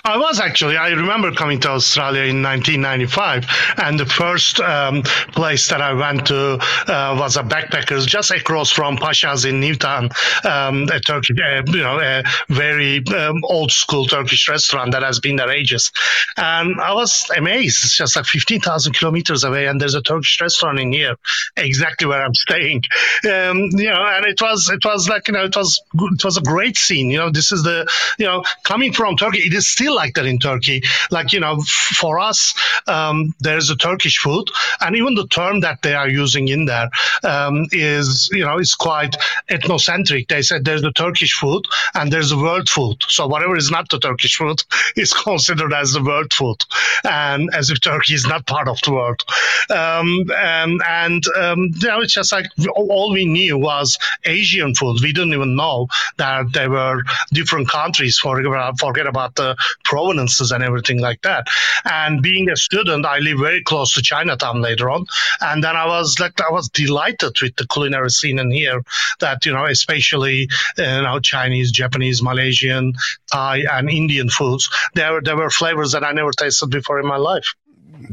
I 0.03 0.17
was 0.17 0.39
actually. 0.39 0.77
I 0.77 0.89
remember 0.89 1.31
coming 1.31 1.59
to 1.61 1.69
Australia 1.69 2.23
in 2.23 2.41
1995, 2.41 3.45
and 3.77 3.99
the 3.99 4.05
first 4.05 4.59
um, 4.59 5.03
place 5.33 5.69
that 5.69 5.81
I 5.81 5.93
went 5.93 6.27
to 6.27 6.57
uh, 6.87 7.15
was 7.19 7.37
a 7.37 7.43
backpackers 7.43 8.07
just 8.07 8.31
across 8.31 8.71
from 8.71 8.97
Pasha's 8.97 9.45
in 9.45 9.59
Newtown, 9.59 10.09
um, 10.43 10.83
a 10.91 10.99
Turkish, 10.99 11.37
uh, 11.39 11.63
you 11.67 11.83
know, 11.83 11.99
a 11.99 12.23
very 12.49 13.03
um, 13.07 13.43
old 13.43 13.71
school 13.71 14.05
Turkish 14.05 14.47
restaurant 14.49 14.93
that 14.93 15.03
has 15.03 15.19
been 15.19 15.35
there 15.35 15.51
ages. 15.51 15.91
And 16.37 16.79
I 16.79 16.93
was 16.93 17.29
amazed. 17.35 17.83
It's 17.83 17.97
just 17.97 18.15
like 18.15 18.25
15,000 18.25 18.93
kilometers 18.93 19.43
away, 19.43 19.67
and 19.67 19.79
there's 19.79 19.95
a 19.95 20.01
Turkish 20.01 20.39
restaurant 20.41 20.79
in 20.79 20.91
here, 20.91 21.15
exactly 21.57 22.07
where 22.07 22.23
I'm 22.23 22.35
staying. 22.35 22.83
Um, 23.25 23.69
you 23.73 23.89
know, 23.89 24.05
and 24.05 24.25
it 24.25 24.41
was 24.41 24.69
it 24.69 24.83
was 24.85 25.09
like 25.09 25.27
you 25.27 25.33
know 25.33 25.43
it 25.43 25.55
was 25.55 25.81
it 25.93 26.23
was 26.23 26.37
a 26.37 26.41
great 26.41 26.77
scene. 26.77 27.11
You 27.11 27.17
know, 27.17 27.29
this 27.29 27.51
is 27.51 27.63
the 27.63 27.89
you 28.17 28.25
know 28.25 28.43
coming 28.63 28.93
from 28.93 29.15
Turkey. 29.15 29.49
Is 29.59 29.67
still 29.67 29.93
like 29.95 30.15
that 30.15 30.25
in 30.25 30.39
Turkey. 30.39 30.81
Like, 31.11 31.33
you 31.33 31.39
know, 31.39 31.61
for 32.01 32.19
us, 32.19 32.53
um, 32.87 33.35
there's 33.39 33.69
a 33.69 33.75
Turkish 33.75 34.17
food, 34.17 34.49
and 34.81 34.95
even 34.95 35.13
the 35.15 35.27
term 35.27 35.59
that 35.61 35.81
they 35.81 35.93
are 35.93 36.09
using 36.09 36.47
in 36.47 36.65
there 36.65 36.89
um, 37.23 37.67
is, 37.71 38.29
you 38.31 38.45
know, 38.45 38.57
it's 38.57 38.75
quite 38.75 39.15
ethnocentric. 39.49 40.27
They 40.27 40.41
said 40.41 40.65
there's 40.65 40.81
the 40.81 40.91
Turkish 40.91 41.33
food 41.33 41.65
and 41.93 42.11
there's 42.11 42.29
the 42.29 42.37
world 42.37 42.69
food. 42.69 42.97
So 43.07 43.27
whatever 43.27 43.55
is 43.55 43.69
not 43.69 43.89
the 43.89 43.99
Turkish 43.99 44.35
food 44.37 44.63
is 44.95 45.13
considered 45.13 45.73
as 45.73 45.93
the 45.93 46.03
world 46.03 46.33
food, 46.33 46.63
and 47.03 47.49
as 47.53 47.69
if 47.69 47.81
Turkey 47.81 48.13
is 48.13 48.25
not 48.25 48.47
part 48.47 48.67
of 48.67 48.79
the 48.85 48.93
world. 48.93 49.23
Um, 49.69 50.31
and 50.35 50.81
and 50.87 51.23
um, 51.37 51.59
you 51.81 51.87
know, 51.87 52.01
it's 52.01 52.13
just 52.13 52.31
like 52.31 52.47
all 52.75 53.11
we 53.11 53.25
knew 53.25 53.57
was 53.57 53.97
Asian 54.25 54.73
food. 54.75 54.99
We 55.01 55.13
didn't 55.13 55.33
even 55.33 55.55
know 55.55 55.87
that 56.17 56.53
there 56.53 56.69
were 56.69 57.03
different 57.33 57.69
countries. 57.69 58.17
For 58.17 58.39
forget 58.79 59.07
about 59.07 59.35
the 59.35 59.48
provenances 59.83 60.51
and 60.51 60.63
everything 60.63 60.99
like 60.99 61.21
that. 61.21 61.47
And 61.85 62.21
being 62.21 62.49
a 62.49 62.55
student, 62.55 63.05
I 63.05 63.19
live 63.19 63.39
very 63.39 63.63
close 63.63 63.93
to 63.95 64.01
Chinatown 64.01 64.61
later 64.61 64.89
on, 64.89 65.05
and 65.41 65.63
then 65.63 65.75
I 65.75 65.85
was 65.85 66.19
like, 66.19 66.39
I 66.41 66.51
was 66.51 66.69
delighted 66.69 67.41
with 67.41 67.55
the 67.55 67.67
culinary 67.67 68.09
scene 68.09 68.39
in 68.39 68.51
here. 68.51 68.83
That 69.19 69.45
you 69.45 69.53
know, 69.53 69.65
especially 69.65 70.49
uh, 70.77 70.83
you 70.83 71.01
know, 71.03 71.19
Chinese, 71.19 71.71
Japanese, 71.71 72.21
Malaysian, 72.21 72.93
Thai, 73.31 73.63
and 73.71 73.89
Indian 73.89 74.29
foods. 74.29 74.69
There 74.95 75.13
were 75.13 75.21
there 75.21 75.37
were 75.37 75.49
flavors 75.49 75.91
that 75.93 76.03
I 76.03 76.11
never 76.11 76.31
tasted 76.31 76.69
before 76.69 76.99
in 76.99 77.05
my 77.05 77.17
life. 77.17 77.55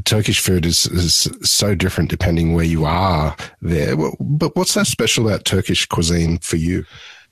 Turkish 0.05 0.41
food 0.41 0.67
is, 0.67 0.87
is 0.87 1.29
so 1.43 1.75
different 1.75 2.11
depending 2.11 2.55
where 2.55 2.65
you 2.65 2.85
are 2.85 3.37
there. 3.63 3.97
But 4.19 4.57
what's 4.57 4.75
that 4.75 4.87
special 4.87 5.29
about 5.29 5.45
Turkish 5.45 5.87
cuisine 5.87 6.39
for 6.39 6.57
you? 6.57 6.85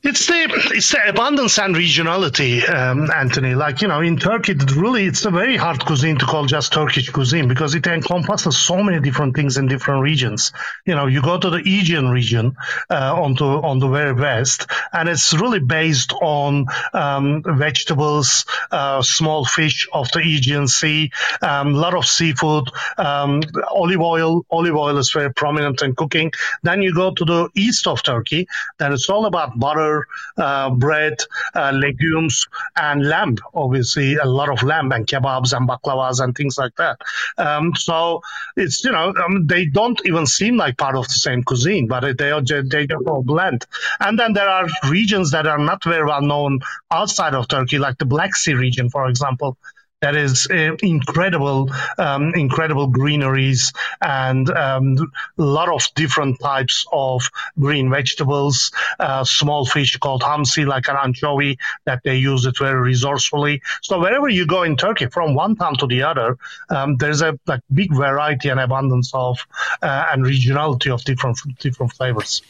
It's 0.06 0.26
the 0.26 0.70
it's 0.74 0.90
the 0.90 1.08
abundance 1.08 1.58
and 1.58 1.74
regionality, 1.74 2.68
um, 2.68 3.10
Anthony. 3.10 3.54
Like 3.54 3.80
you 3.80 3.88
know, 3.88 4.02
in 4.02 4.18
Turkey, 4.18 4.52
really, 4.76 5.06
it's 5.06 5.24
a 5.24 5.30
very 5.30 5.56
hard 5.56 5.82
cuisine 5.82 6.18
to 6.18 6.26
call 6.26 6.44
just 6.44 6.74
Turkish 6.74 7.08
cuisine 7.08 7.48
because 7.48 7.74
it 7.74 7.86
encompasses 7.86 8.58
so 8.58 8.82
many 8.82 9.00
different 9.00 9.34
things 9.34 9.56
in 9.56 9.66
different 9.66 10.02
regions. 10.02 10.52
You 10.84 10.94
know, 10.94 11.06
you 11.06 11.22
go 11.22 11.38
to 11.38 11.48
the 11.48 11.56
Aegean 11.56 12.10
region 12.10 12.54
uh, 12.90 13.14
onto 13.14 13.46
on 13.46 13.78
the 13.78 13.88
very 13.88 14.12
west, 14.12 14.66
and 14.92 15.08
it's 15.08 15.32
really 15.32 15.60
based 15.60 16.12
on 16.12 16.66
um, 16.92 17.42
vegetables, 17.42 18.44
uh, 18.70 19.00
small 19.00 19.46
fish 19.46 19.88
of 19.90 20.10
the 20.12 20.20
Aegean 20.20 20.68
Sea, 20.68 21.12
a 21.40 21.50
um, 21.50 21.72
lot 21.72 21.94
of 21.94 22.04
seafood, 22.04 22.68
um, 22.98 23.40
olive 23.70 24.02
oil. 24.02 24.44
Olive 24.50 24.76
oil 24.76 24.98
is 24.98 25.12
very 25.12 25.32
prominent 25.32 25.80
in 25.80 25.94
cooking. 25.94 26.30
Then 26.62 26.82
you 26.82 26.94
go 26.94 27.14
to 27.14 27.24
the 27.24 27.48
east 27.54 27.86
of 27.86 28.02
Turkey, 28.02 28.48
then 28.78 28.92
it's 28.92 29.08
all 29.08 29.24
about 29.24 29.58
butter 29.58 29.93
uh, 30.36 30.70
bread, 30.70 31.16
uh, 31.54 31.72
legumes, 31.72 32.46
and 32.76 33.06
lamb. 33.06 33.36
Obviously, 33.54 34.16
a 34.16 34.24
lot 34.24 34.48
of 34.48 34.62
lamb 34.62 34.92
and 34.92 35.06
kebabs 35.06 35.56
and 35.56 35.68
baklavas 35.68 36.20
and 36.20 36.34
things 36.34 36.56
like 36.58 36.74
that. 36.76 36.98
Um, 37.38 37.74
so 37.74 38.20
it's 38.56 38.84
you 38.84 38.92
know 38.92 39.14
um, 39.24 39.46
they 39.46 39.66
don't 39.66 40.00
even 40.04 40.26
seem 40.26 40.56
like 40.56 40.76
part 40.76 40.96
of 40.96 41.06
the 41.06 41.20
same 41.26 41.42
cuisine, 41.42 41.86
but 41.86 42.16
they 42.18 42.30
are 42.30 42.42
they 42.42 42.86
just 42.86 43.06
all 43.06 43.22
blend. 43.22 43.66
And 44.00 44.18
then 44.18 44.32
there 44.32 44.48
are 44.48 44.66
regions 44.90 45.32
that 45.32 45.46
are 45.46 45.58
not 45.58 45.84
very 45.84 46.04
well 46.04 46.22
known 46.22 46.60
outside 46.90 47.34
of 47.34 47.48
Turkey, 47.48 47.78
like 47.78 47.98
the 47.98 48.06
Black 48.06 48.34
Sea 48.34 48.54
region, 48.54 48.90
for 48.90 49.08
example, 49.08 49.56
that 50.04 50.16
is 50.16 50.46
uh, 50.50 50.76
incredible, 50.82 51.70
um, 51.96 52.34
incredible 52.34 52.88
greeneries 52.88 53.72
and 54.02 54.50
um, 54.50 54.98
a 55.38 55.42
lot 55.42 55.70
of 55.70 55.82
different 55.94 56.38
types 56.40 56.84
of 56.92 57.30
green 57.58 57.88
vegetables, 57.88 58.70
uh, 59.00 59.24
small 59.24 59.64
fish 59.64 59.96
called 59.96 60.20
hamsi, 60.20 60.66
like 60.66 60.88
an 60.88 60.96
anchovy, 61.02 61.56
that 61.86 62.02
they 62.04 62.16
use 62.16 62.44
it 62.44 62.58
very 62.58 62.78
resourcefully. 62.82 63.62
So 63.80 63.98
wherever 63.98 64.28
you 64.28 64.46
go 64.46 64.62
in 64.62 64.76
Turkey, 64.76 65.06
from 65.06 65.34
one 65.34 65.56
town 65.56 65.78
to 65.78 65.86
the 65.86 66.02
other, 66.02 66.36
um, 66.68 66.96
there's 66.96 67.22
a 67.22 67.38
like, 67.46 67.62
big 67.72 67.90
variety 67.94 68.50
and 68.50 68.60
abundance 68.60 69.10
of 69.14 69.38
uh, 69.80 70.04
and 70.12 70.22
regionality 70.22 70.92
of 70.92 71.02
different 71.04 71.38
different 71.60 71.94
flavors. 71.94 72.42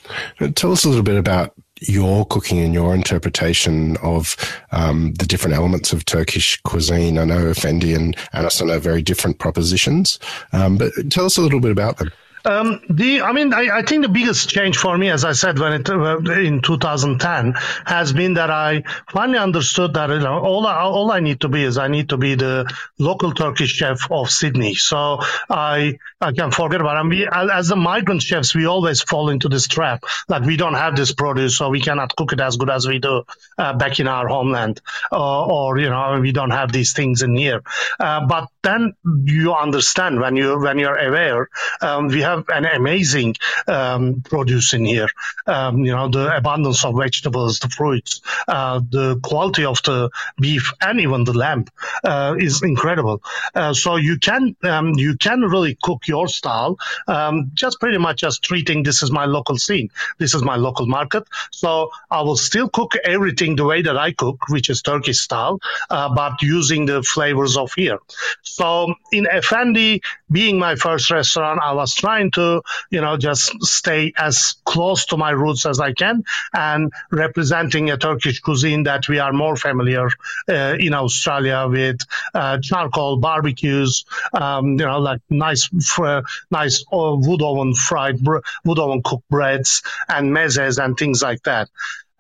Tell 0.57 0.73
us 0.73 0.85
a 0.85 0.89
little 0.89 1.05
bit 1.05 1.19
about 1.19 1.55
your 1.81 2.25
cooking 2.27 2.61
and 2.61 2.73
your 2.73 2.95
interpretation 2.95 3.97
of 3.99 4.37
um, 4.73 5.15
the 5.15 5.27
different 5.27 5.57
elements 5.57 5.93
of 5.93 6.05
Turkish 6.05 6.61
cuisine. 6.63 7.19
I 7.19 7.25
know 7.25 7.45
Efendy 7.45 7.95
and 7.95 8.17
Anason 8.33 8.75
are 8.75 8.79
very 8.79 9.03
different 9.03 9.39
propositions, 9.39 10.19
um, 10.53 10.79
but 10.79 10.93
tell 11.11 11.27
us 11.27 11.37
a 11.37 11.43
little 11.43 11.61
bit 11.61 11.73
about 11.73 11.99
them. 11.99 12.13
Um, 12.47 12.83
the, 12.91 13.23
I 13.23 13.33
mean, 13.33 13.55
I, 13.55 13.79
I, 13.79 13.83
think 13.83 14.03
the 14.03 14.11
biggest 14.11 14.51
change 14.51 14.77
for 14.77 14.99
me, 14.99 15.09
as 15.09 15.25
I 15.25 15.33
said, 15.33 15.59
when 15.59 15.73
it 15.73 15.89
uh, 15.89 16.19
in 16.19 16.61
2010, 16.61 17.55
has 17.87 18.13
been 18.13 18.35
that 18.35 18.51
I 18.51 18.83
finally 19.11 19.39
understood 19.39 19.95
that 19.95 20.11
you 20.11 20.19
know 20.19 20.41
all 20.41 20.67
I, 20.67 20.83
all 20.83 21.11
I 21.11 21.21
need 21.21 21.41
to 21.41 21.49
be 21.49 21.63
is 21.63 21.79
I 21.79 21.89
need 21.89 22.11
to 22.11 22.19
be 22.19 22.35
the 22.35 22.71
local 22.99 23.33
Turkish 23.33 23.71
chef 23.71 24.11
of 24.11 24.31
Sydney. 24.31 24.75
So 24.75 25.21
I 25.49 25.99
I 26.21 26.33
can 26.33 26.51
forget 26.51 26.83
about. 26.83 27.09
We, 27.09 27.27
as 27.27 27.69
the 27.69 27.77
migrant 27.77 28.21
chefs, 28.21 28.55
we 28.55 28.67
always 28.67 29.01
fall 29.01 29.31
into 29.31 29.49
this 29.49 29.67
trap. 29.67 30.05
Like 30.29 30.43
we 30.43 30.59
don't 30.59 30.75
have 30.75 30.97
this 30.97 31.13
produce, 31.13 31.57
so 31.57 31.71
we 31.71 31.81
cannot 31.81 32.15
cook 32.15 32.35
it 32.35 32.41
as 32.41 32.59
good 32.59 32.69
as 32.69 32.87
we 32.87 32.99
do 32.99 33.25
uh, 33.57 33.73
back 33.73 34.01
in 34.01 34.09
our 34.09 34.29
homeland, 34.29 34.83
uh, 35.11 35.47
or 35.47 35.79
you 35.79 35.89
know 35.89 36.21
we 36.21 36.33
don't 36.33 36.51
have 36.51 36.73
these 36.73 36.93
things 36.93 37.23
in 37.23 37.37
here. 37.37 37.63
Uh, 37.99 38.27
but 38.27 38.49
then 38.63 38.95
you 39.25 39.55
understand 39.55 40.21
when 40.21 40.37
you 40.37 40.59
when 40.59 40.79
you're 40.79 40.99
aware, 40.99 41.49
um, 41.81 42.09
we 42.09 42.21
have 42.21 42.34
have 42.35 42.45
an 42.49 42.65
amazing 42.65 43.35
um, 43.67 44.23
produce 44.23 44.73
in 44.73 44.85
here. 44.85 45.09
Um, 45.47 45.85
you 45.85 45.93
know, 45.93 46.09
the 46.09 46.37
abundance 46.37 46.85
of 46.85 46.97
vegetables, 46.97 47.59
the 47.59 47.69
fruits, 47.69 48.21
uh, 48.49 48.81
the 48.89 49.19
quality 49.23 49.65
of 49.65 49.83
the 49.83 50.11
beef, 50.41 50.73
and 50.81 51.01
even 51.01 51.25
the 51.25 51.33
lamb 51.33 51.67
uh, 52.05 52.35
is 52.39 52.63
incredible. 52.63 53.23
Uh, 53.55 53.75
so 53.75 53.97
you 53.97 54.19
can 54.19 54.57
um, 54.63 54.95
you 54.95 55.17
can 55.17 55.41
really 55.43 55.77
cook 55.83 56.07
your 56.07 56.29
style, 56.29 56.79
um, 57.07 57.51
just 57.55 57.81
pretty 57.81 57.99
much 57.99 58.19
just 58.21 58.43
treating 58.43 58.83
this 58.83 59.03
is 59.03 59.11
my 59.11 59.25
local 59.25 59.57
scene, 59.59 59.91
this 60.19 60.35
is 60.35 60.43
my 60.43 60.57
local 60.57 60.87
market. 60.87 61.25
So 61.51 61.91
I 62.11 62.23
will 62.23 62.37
still 62.37 62.69
cook 62.69 62.95
everything 63.05 63.57
the 63.57 63.65
way 63.65 63.83
that 63.83 63.97
I 63.97 64.13
cook, 64.13 64.49
which 64.49 64.71
is 64.71 64.83
Turkish 64.83 65.19
style, 65.19 65.61
uh, 65.91 66.15
but 66.15 66.43
using 66.43 66.87
the 66.87 67.03
flavors 67.03 67.57
of 67.57 67.73
here. 67.75 67.99
So 68.43 68.95
in 69.13 69.25
Efendy, 69.25 70.01
being 70.31 70.59
my 70.59 70.75
first 70.77 71.11
restaurant, 71.11 71.61
I 71.63 71.73
was 71.73 71.95
trying 71.95 72.24
trying 72.25 72.63
to, 72.63 72.63
you 72.91 73.01
know, 73.01 73.17
just 73.17 73.53
stay 73.63 74.13
as 74.17 74.57
close 74.65 75.07
to 75.07 75.17
my 75.17 75.31
roots 75.31 75.67
as 75.67 75.81
I 75.81 75.93
can 75.93 76.25
and 76.53 76.93
representing 77.11 77.91
a 77.91 77.97
Turkish 77.97 78.41
cuisine 78.41 78.85
that 78.85 79.09
we 79.09 79.19
are 79.19 79.33
more 79.33 79.57
familiar 79.57 80.09
uh, 80.49 80.77
in 80.79 80.95
Australia 80.95 81.67
with 81.69 82.01
uh, 82.35 82.59
charcoal 82.59 83.19
barbecues, 83.19 84.05
um, 84.33 84.79
you 84.79 84.87
know, 84.87 84.99
like 85.01 85.21
nice, 85.31 85.69
fr- 85.85 86.21
nice 86.51 86.85
uh, 86.93 87.17
wood 87.17 87.43
oven 87.43 87.75
fried, 87.75 88.21
br- 88.21 88.39
wood 88.65 88.79
oven 88.79 89.03
cooked 89.03 89.29
breads 89.29 89.83
and 90.09 90.33
mezes 90.33 90.79
and 90.79 90.97
things 90.97 91.23
like 91.23 91.43
that. 91.45 91.69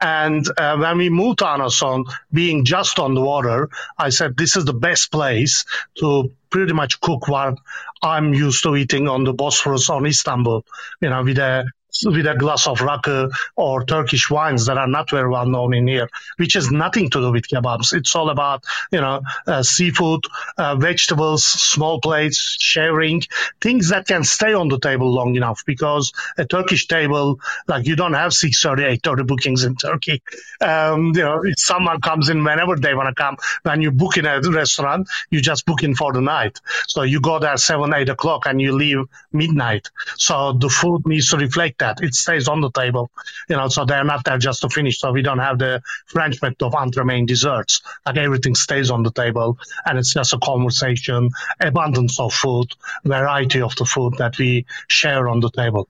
And 0.00 0.46
uh, 0.58 0.76
when 0.76 0.98
we 0.98 1.08
moved 1.08 1.38
to 1.38 1.46
Anason, 1.46 2.04
being 2.32 2.64
just 2.64 2.98
on 2.98 3.14
the 3.14 3.20
water, 3.20 3.70
I 3.96 4.10
said, 4.10 4.36
this 4.36 4.56
is 4.56 4.64
the 4.64 4.74
best 4.74 5.10
place 5.10 5.64
to 5.98 6.32
pretty 6.50 6.72
much 6.72 7.00
cook 7.00 7.28
what 7.28 7.58
I'm 8.02 8.34
used 8.34 8.62
to 8.64 8.76
eating 8.76 9.08
on 9.08 9.24
the 9.24 9.32
Bosphorus 9.32 9.88
on 9.90 10.06
Istanbul, 10.06 10.64
you 11.00 11.10
know, 11.10 11.22
with 11.22 11.38
a 11.38 11.64
with 12.04 12.26
a 12.26 12.34
glass 12.34 12.66
of 12.66 12.80
rakı 12.80 13.30
or 13.56 13.84
Turkish 13.84 14.30
wines 14.30 14.66
that 14.66 14.78
are 14.78 14.86
not 14.86 15.10
very 15.10 15.28
well 15.28 15.46
known 15.46 15.74
in 15.74 15.86
here, 15.86 16.08
which 16.36 16.54
has 16.54 16.70
nothing 16.70 17.10
to 17.10 17.20
do 17.20 17.32
with 17.32 17.48
kebabs. 17.48 17.92
It's 17.92 18.14
all 18.16 18.30
about, 18.30 18.64
you 18.90 19.00
know, 19.00 19.22
uh, 19.46 19.62
seafood, 19.62 20.24
uh, 20.58 20.76
vegetables, 20.76 21.44
small 21.44 22.00
plates, 22.00 22.56
sharing, 22.60 23.22
things 23.60 23.90
that 23.90 24.06
can 24.06 24.24
stay 24.24 24.54
on 24.54 24.68
the 24.68 24.78
table 24.78 25.12
long 25.12 25.36
enough 25.36 25.62
because 25.66 26.12
a 26.38 26.44
Turkish 26.44 26.86
table, 26.86 27.40
like 27.68 27.86
you 27.86 27.96
don't 27.96 28.14
have 28.14 28.32
630, 28.32 28.94
830 28.94 29.24
bookings 29.24 29.64
in 29.64 29.76
Turkey. 29.76 30.22
Um, 30.60 31.12
you 31.14 31.22
know, 31.22 31.42
if 31.44 31.58
someone 31.58 32.00
comes 32.00 32.28
in 32.28 32.42
whenever 32.44 32.76
they 32.76 32.94
want 32.94 33.08
to 33.08 33.14
come, 33.14 33.36
when 33.62 33.82
you 33.82 33.90
book 33.90 34.16
in 34.16 34.26
a 34.26 34.40
restaurant, 34.40 35.08
you 35.30 35.40
just 35.40 35.66
book 35.66 35.82
in 35.82 35.94
for 35.94 36.12
the 36.12 36.20
night. 36.20 36.60
So 36.88 37.02
you 37.02 37.20
go 37.20 37.38
there 37.38 37.56
seven, 37.56 37.94
eight 37.94 38.08
o'clock 38.08 38.46
and 38.46 38.60
you 38.60 38.72
leave 38.72 39.04
midnight. 39.32 39.90
So 40.16 40.52
the 40.52 40.68
food 40.68 41.06
needs 41.06 41.30
to 41.30 41.36
reflect 41.36 41.78
that. 41.84 42.02
It 42.02 42.14
stays 42.14 42.48
on 42.48 42.60
the 42.60 42.70
table, 42.70 43.10
you 43.48 43.56
know, 43.56 43.68
so 43.68 43.84
they're 43.84 44.04
not 44.04 44.24
there 44.24 44.38
just 44.38 44.62
to 44.62 44.68
finish. 44.68 44.98
So 44.98 45.12
we 45.12 45.22
don't 45.22 45.38
have 45.38 45.58
the 45.58 45.82
French 46.06 46.40
method 46.42 46.62
of 46.62 46.74
entree 46.74 47.24
desserts. 47.24 47.82
Like 48.06 48.16
everything 48.16 48.54
stays 48.54 48.90
on 48.90 49.02
the 49.02 49.12
table 49.12 49.58
and 49.86 49.98
it's 49.98 50.14
just 50.14 50.32
a 50.32 50.38
conversation, 50.38 51.30
abundance 51.60 52.18
of 52.20 52.32
food, 52.32 52.68
variety 53.04 53.60
of 53.60 53.74
the 53.76 53.84
food 53.84 54.14
that 54.18 54.38
we 54.38 54.66
share 54.88 55.28
on 55.28 55.40
the 55.40 55.50
table. 55.50 55.88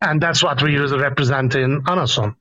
And 0.00 0.20
that's 0.20 0.42
what 0.42 0.62
we 0.62 0.78
represent 0.78 1.54
in 1.54 1.82
Anason. 1.82 2.36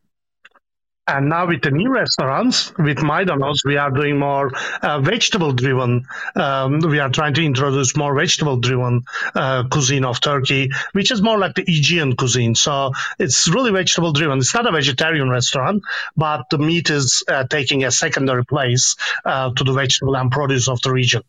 And 1.09 1.27
now 1.27 1.47
with 1.47 1.63
the 1.63 1.71
new 1.71 1.89
restaurants, 1.89 2.71
with 2.77 2.97
Maydanoz, 2.97 3.65
we 3.65 3.77
are 3.77 3.89
doing 3.89 4.19
more 4.19 4.51
uh, 4.83 5.01
vegetable 5.01 5.53
driven. 5.53 6.05
Um, 6.35 6.81
we 6.81 6.99
are 6.99 7.09
trying 7.09 7.33
to 7.33 7.43
introduce 7.43 7.97
more 7.97 8.13
vegetable 8.13 8.57
driven 8.57 9.05
uh, 9.33 9.63
cuisine 9.71 10.05
of 10.05 10.21
Turkey, 10.21 10.69
which 10.91 11.09
is 11.09 11.19
more 11.19 11.39
like 11.39 11.55
the 11.55 11.63
Aegean 11.63 12.15
cuisine. 12.15 12.53
So 12.53 12.91
it's 13.17 13.47
really 13.47 13.71
vegetable 13.71 14.13
driven. 14.13 14.37
It's 14.37 14.53
not 14.53 14.67
a 14.67 14.71
vegetarian 14.71 15.31
restaurant, 15.31 15.81
but 16.15 16.45
the 16.51 16.59
meat 16.59 16.91
is 16.91 17.23
uh, 17.27 17.45
taking 17.45 17.83
a 17.85 17.91
secondary 17.91 18.45
place 18.45 18.95
uh, 19.25 19.51
to 19.55 19.63
the 19.63 19.73
vegetable 19.73 20.15
and 20.15 20.31
produce 20.31 20.67
of 20.67 20.79
the 20.83 20.93
region. 20.93 21.23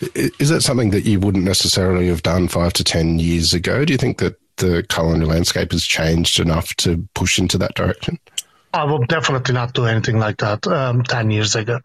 Is 0.00 0.48
that 0.48 0.62
something 0.62 0.88
that 0.90 1.04
you 1.04 1.20
wouldn't 1.20 1.44
necessarily 1.44 2.06
have 2.06 2.22
done 2.22 2.48
five 2.48 2.72
to 2.74 2.84
10 2.84 3.18
years 3.18 3.52
ago? 3.52 3.84
Do 3.84 3.92
you 3.92 3.98
think 3.98 4.20
that 4.20 4.40
the 4.56 4.86
culinary 4.88 5.26
landscape 5.26 5.72
has 5.72 5.84
changed 5.84 6.40
enough 6.40 6.74
to 6.76 7.06
push 7.12 7.38
into 7.38 7.58
that 7.58 7.74
direction? 7.74 8.18
I 8.72 8.84
would 8.84 9.08
definitely 9.08 9.54
not 9.54 9.72
do 9.72 9.86
anything 9.86 10.18
like 10.18 10.38
that 10.38 10.66
um, 10.66 11.02
10 11.02 11.30
years 11.30 11.54
ago. 11.56 11.80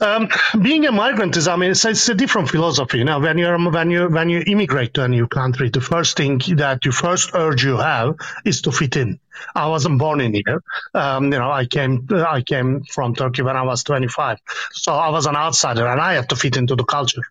Um, 0.00 0.28
being 0.60 0.86
a 0.86 0.92
migrant 0.92 1.36
is, 1.36 1.46
I 1.46 1.56
mean, 1.56 1.72
it's, 1.72 1.84
it's, 1.84 2.08
a 2.08 2.14
different 2.14 2.48
philosophy. 2.48 2.98
You 2.98 3.04
know, 3.04 3.20
when 3.20 3.36
you're 3.36 3.58
when 3.58 3.90
you 3.90 4.08
when 4.08 4.30
you 4.30 4.42
immigrate 4.46 4.94
to 4.94 5.04
a 5.04 5.08
new 5.08 5.26
country, 5.26 5.68
the 5.68 5.82
first 5.82 6.16
thing 6.16 6.40
that 6.56 6.86
you 6.86 6.92
first 6.92 7.32
urge 7.34 7.62
you 7.64 7.76
have 7.76 8.16
is 8.46 8.62
to 8.62 8.72
fit 8.72 8.96
in. 8.96 9.20
I 9.54 9.68
wasn't 9.68 9.98
born 9.98 10.20
in 10.20 10.34
here. 10.34 10.62
Um, 10.94 11.24
you 11.32 11.38
know, 11.38 11.50
I 11.50 11.66
came 11.66 12.08
I 12.10 12.42
came 12.42 12.82
from 12.84 13.14
Turkey 13.14 13.42
when 13.42 13.56
I 13.56 13.62
was 13.62 13.84
25, 13.84 14.38
so 14.72 14.92
I 14.92 15.10
was 15.10 15.26
an 15.26 15.36
outsider, 15.36 15.86
and 15.86 16.00
I 16.00 16.14
had 16.14 16.28
to 16.30 16.36
fit 16.36 16.56
into 16.56 16.76
the 16.76 16.84
culture 16.84 17.22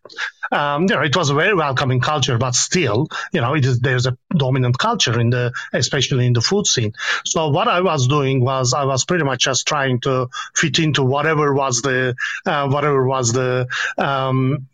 um, 0.51 0.83
you 0.83 0.95
know, 0.95 1.01
it 1.01 1.15
was 1.15 1.29
a 1.29 1.33
very 1.33 1.53
welcoming 1.53 1.99
culture, 1.99 2.37
but 2.37 2.55
still, 2.55 3.07
you 3.31 3.41
know, 3.41 3.53
it 3.55 3.65
is, 3.65 3.79
there's 3.79 4.07
a 4.07 4.17
dominant 4.35 4.77
culture 4.77 5.19
in 5.19 5.29
the, 5.29 5.51
especially 5.73 6.25
in 6.25 6.33
the 6.33 6.41
food 6.41 6.65
scene. 6.65 6.93
So 7.25 7.49
what 7.49 7.67
I 7.67 7.81
was 7.81 8.07
doing 8.07 8.41
was 8.43 8.73
I 8.73 8.85
was 8.85 9.05
pretty 9.05 9.23
much 9.23 9.43
just 9.43 9.67
trying 9.67 9.99
to 10.01 10.29
fit 10.55 10.79
into 10.79 11.03
whatever 11.03 11.53
was 11.53 11.81
the, 11.81 12.15
uh, 12.45 12.67
whatever 12.69 13.05
was 13.05 13.31
the, 13.31 13.67
um, 13.97 14.67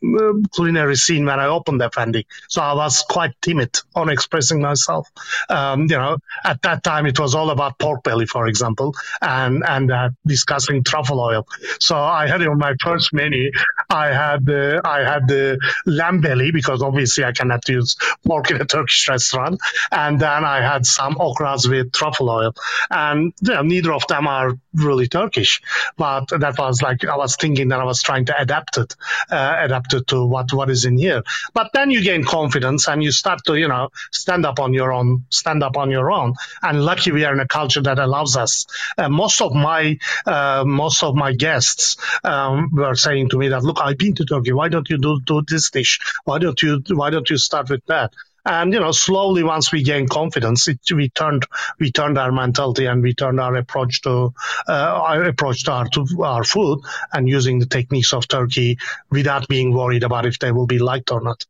culinary 0.53 0.95
scene 0.95 1.25
when 1.25 1.39
I 1.39 1.47
opened 1.47 1.81
Efendy. 1.81 2.25
So 2.47 2.61
I 2.61 2.73
was 2.73 3.03
quite 3.07 3.33
timid 3.41 3.77
on 3.95 4.09
expressing 4.09 4.61
myself. 4.61 5.09
Um, 5.49 5.81
you 5.81 5.97
know, 5.97 6.17
at 6.43 6.61
that 6.61 6.83
time 6.83 7.05
it 7.05 7.19
was 7.19 7.24
was 7.25 7.33
all 7.33 7.49
about 7.49 7.79
pork 7.79 8.03
belly, 8.03 8.27
for 8.35 8.45
example, 8.51 8.93
and 9.19 9.63
and 9.73 9.91
uh, 9.91 10.09
discussing 10.33 10.83
truffle 10.83 11.19
oil. 11.19 11.47
So 11.79 11.95
I 11.97 12.27
had 12.27 12.41
on 12.53 12.59
my 12.59 12.73
first 12.85 13.13
menu. 13.19 13.45
I 13.89 14.07
had 14.23 14.45
the 14.45 14.81
I 14.97 14.99
had 15.11 15.27
the 15.27 15.57
lamb 15.99 16.21
belly 16.21 16.51
because 16.59 16.83
obviously 16.89 17.23
I 17.29 17.31
cannot 17.39 17.67
use 17.67 17.95
pork 18.27 18.51
in 18.51 18.61
a 18.61 18.65
Turkish 18.65 19.09
restaurant, 19.09 19.59
and 19.91 20.19
then 20.25 20.41
I 20.55 20.57
had 20.71 20.85
some 20.85 21.15
okras 21.15 21.67
with 21.67 21.91
truffle 21.99 22.29
oil, 22.29 22.53
and 22.91 23.33
you 23.41 23.53
know, 23.55 23.63
neither 23.73 23.93
of 23.99 24.05
them 24.07 24.27
are 24.27 24.49
really 24.87 25.07
Turkish, 25.07 25.61
but 25.97 26.25
that 26.43 26.55
was 26.59 26.81
like 26.87 27.05
I 27.15 27.17
was 27.23 27.35
thinking 27.43 27.69
that 27.69 27.79
I 27.79 27.85
was 27.85 28.03
trying 28.03 28.25
to 28.25 28.39
adapt 28.39 28.77
it, 28.77 28.95
uh, 29.31 29.55
adapt 29.67 29.93
it 29.93 30.05
to 30.11 30.25
what 30.33 30.53
what 30.53 30.69
is 30.69 30.85
in 30.85 30.97
here. 31.05 31.23
But 31.53 31.71
then 31.73 31.89
you 31.89 32.03
gain 32.03 32.23
confidence 32.23 32.87
and 32.87 33.03
you 33.03 33.11
start 33.11 33.39
to 33.47 33.55
you 33.63 33.69
know 33.73 33.89
stand 34.11 34.45
up 34.45 34.59
on 34.59 34.73
your 34.73 34.91
own, 34.93 35.25
stand 35.29 35.63
up 35.63 35.75
on 35.83 35.89
your 35.89 36.11
own. 36.11 36.35
And 36.61 36.85
lucky 36.91 37.04
we 37.11 37.25
are 37.25 37.33
in 37.33 37.39
a 37.39 37.47
culture 37.47 37.81
that 37.81 37.99
allows 37.99 38.37
us. 38.37 38.65
Uh, 38.97 39.09
most 39.09 39.41
of 39.41 39.53
my 39.53 39.97
uh, 40.25 40.63
most 40.65 41.03
of 41.03 41.15
my 41.15 41.33
guests 41.33 41.97
um, 42.23 42.69
were 42.73 42.95
saying 42.95 43.29
to 43.29 43.37
me 43.37 43.49
that 43.49 43.63
look, 43.63 43.79
I've 43.81 43.97
been 43.97 44.15
to 44.15 44.25
Turkey. 44.25 44.53
Why 44.53 44.69
don't 44.69 44.89
you 44.89 44.97
do 44.97 45.19
do 45.21 45.41
this 45.47 45.69
dish? 45.69 45.99
Why 46.23 46.39
don't 46.39 46.61
you 46.61 46.81
why 46.89 47.09
don't 47.09 47.29
you 47.29 47.37
start 47.37 47.69
with 47.69 47.85
that? 47.87 48.13
And 48.45 48.73
you 48.73 48.79
know, 48.79 48.91
slowly 48.91 49.43
once 49.43 49.71
we 49.71 49.81
gain 49.81 50.07
confidence, 50.07 50.67
it, 50.67 50.79
we 50.93 51.09
turned 51.09 51.47
we 51.79 51.91
turned 51.91 52.17
our 52.19 52.31
mentality 52.31 52.85
and 52.85 53.01
we 53.01 53.15
turned 53.15 53.39
our 53.39 53.55
approach 53.55 54.01
to 54.03 54.33
uh, 54.67 54.71
our 54.71 55.23
approach 55.23 55.63
to 55.63 55.71
our 55.71 55.87
to 55.89 56.05
our 56.23 56.43
food 56.43 56.81
and 57.11 57.27
using 57.27 57.57
the 57.57 57.65
techniques 57.65 58.13
of 58.13 58.27
Turkey 58.27 58.77
without 59.09 59.47
being 59.47 59.73
worried 59.73 60.03
about 60.03 60.27
if 60.27 60.37
they 60.37 60.51
will 60.51 60.67
be 60.67 60.77
liked 60.77 61.11
or 61.11 61.21
not. 61.21 61.43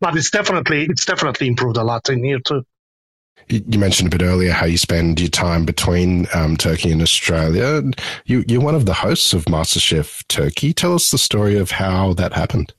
But 0.00 0.16
it's 0.16 0.30
definitely 0.30 0.86
it's 0.86 1.04
definitely 1.04 1.46
improved 1.46 1.76
a 1.76 1.84
lot 1.84 2.08
in 2.08 2.24
here 2.24 2.40
too. 2.40 2.64
You 3.48 3.78
mentioned 3.78 4.12
a 4.12 4.16
bit 4.16 4.24
earlier 4.24 4.52
how 4.52 4.66
you 4.66 4.78
spend 4.78 5.18
your 5.18 5.28
time 5.28 5.64
between 5.64 6.26
um, 6.34 6.56
Turkey 6.56 6.92
and 6.92 7.02
Australia. 7.02 7.82
You, 8.24 8.44
are 8.58 8.60
one 8.60 8.74
of 8.74 8.86
the 8.86 8.94
hosts 8.94 9.32
of 9.32 9.46
MasterChef 9.46 10.26
Turkey. 10.28 10.72
Tell 10.72 10.94
us 10.94 11.10
the 11.10 11.18
story 11.18 11.58
of 11.58 11.70
how 11.70 12.12
that 12.14 12.32
happened. 12.32 12.72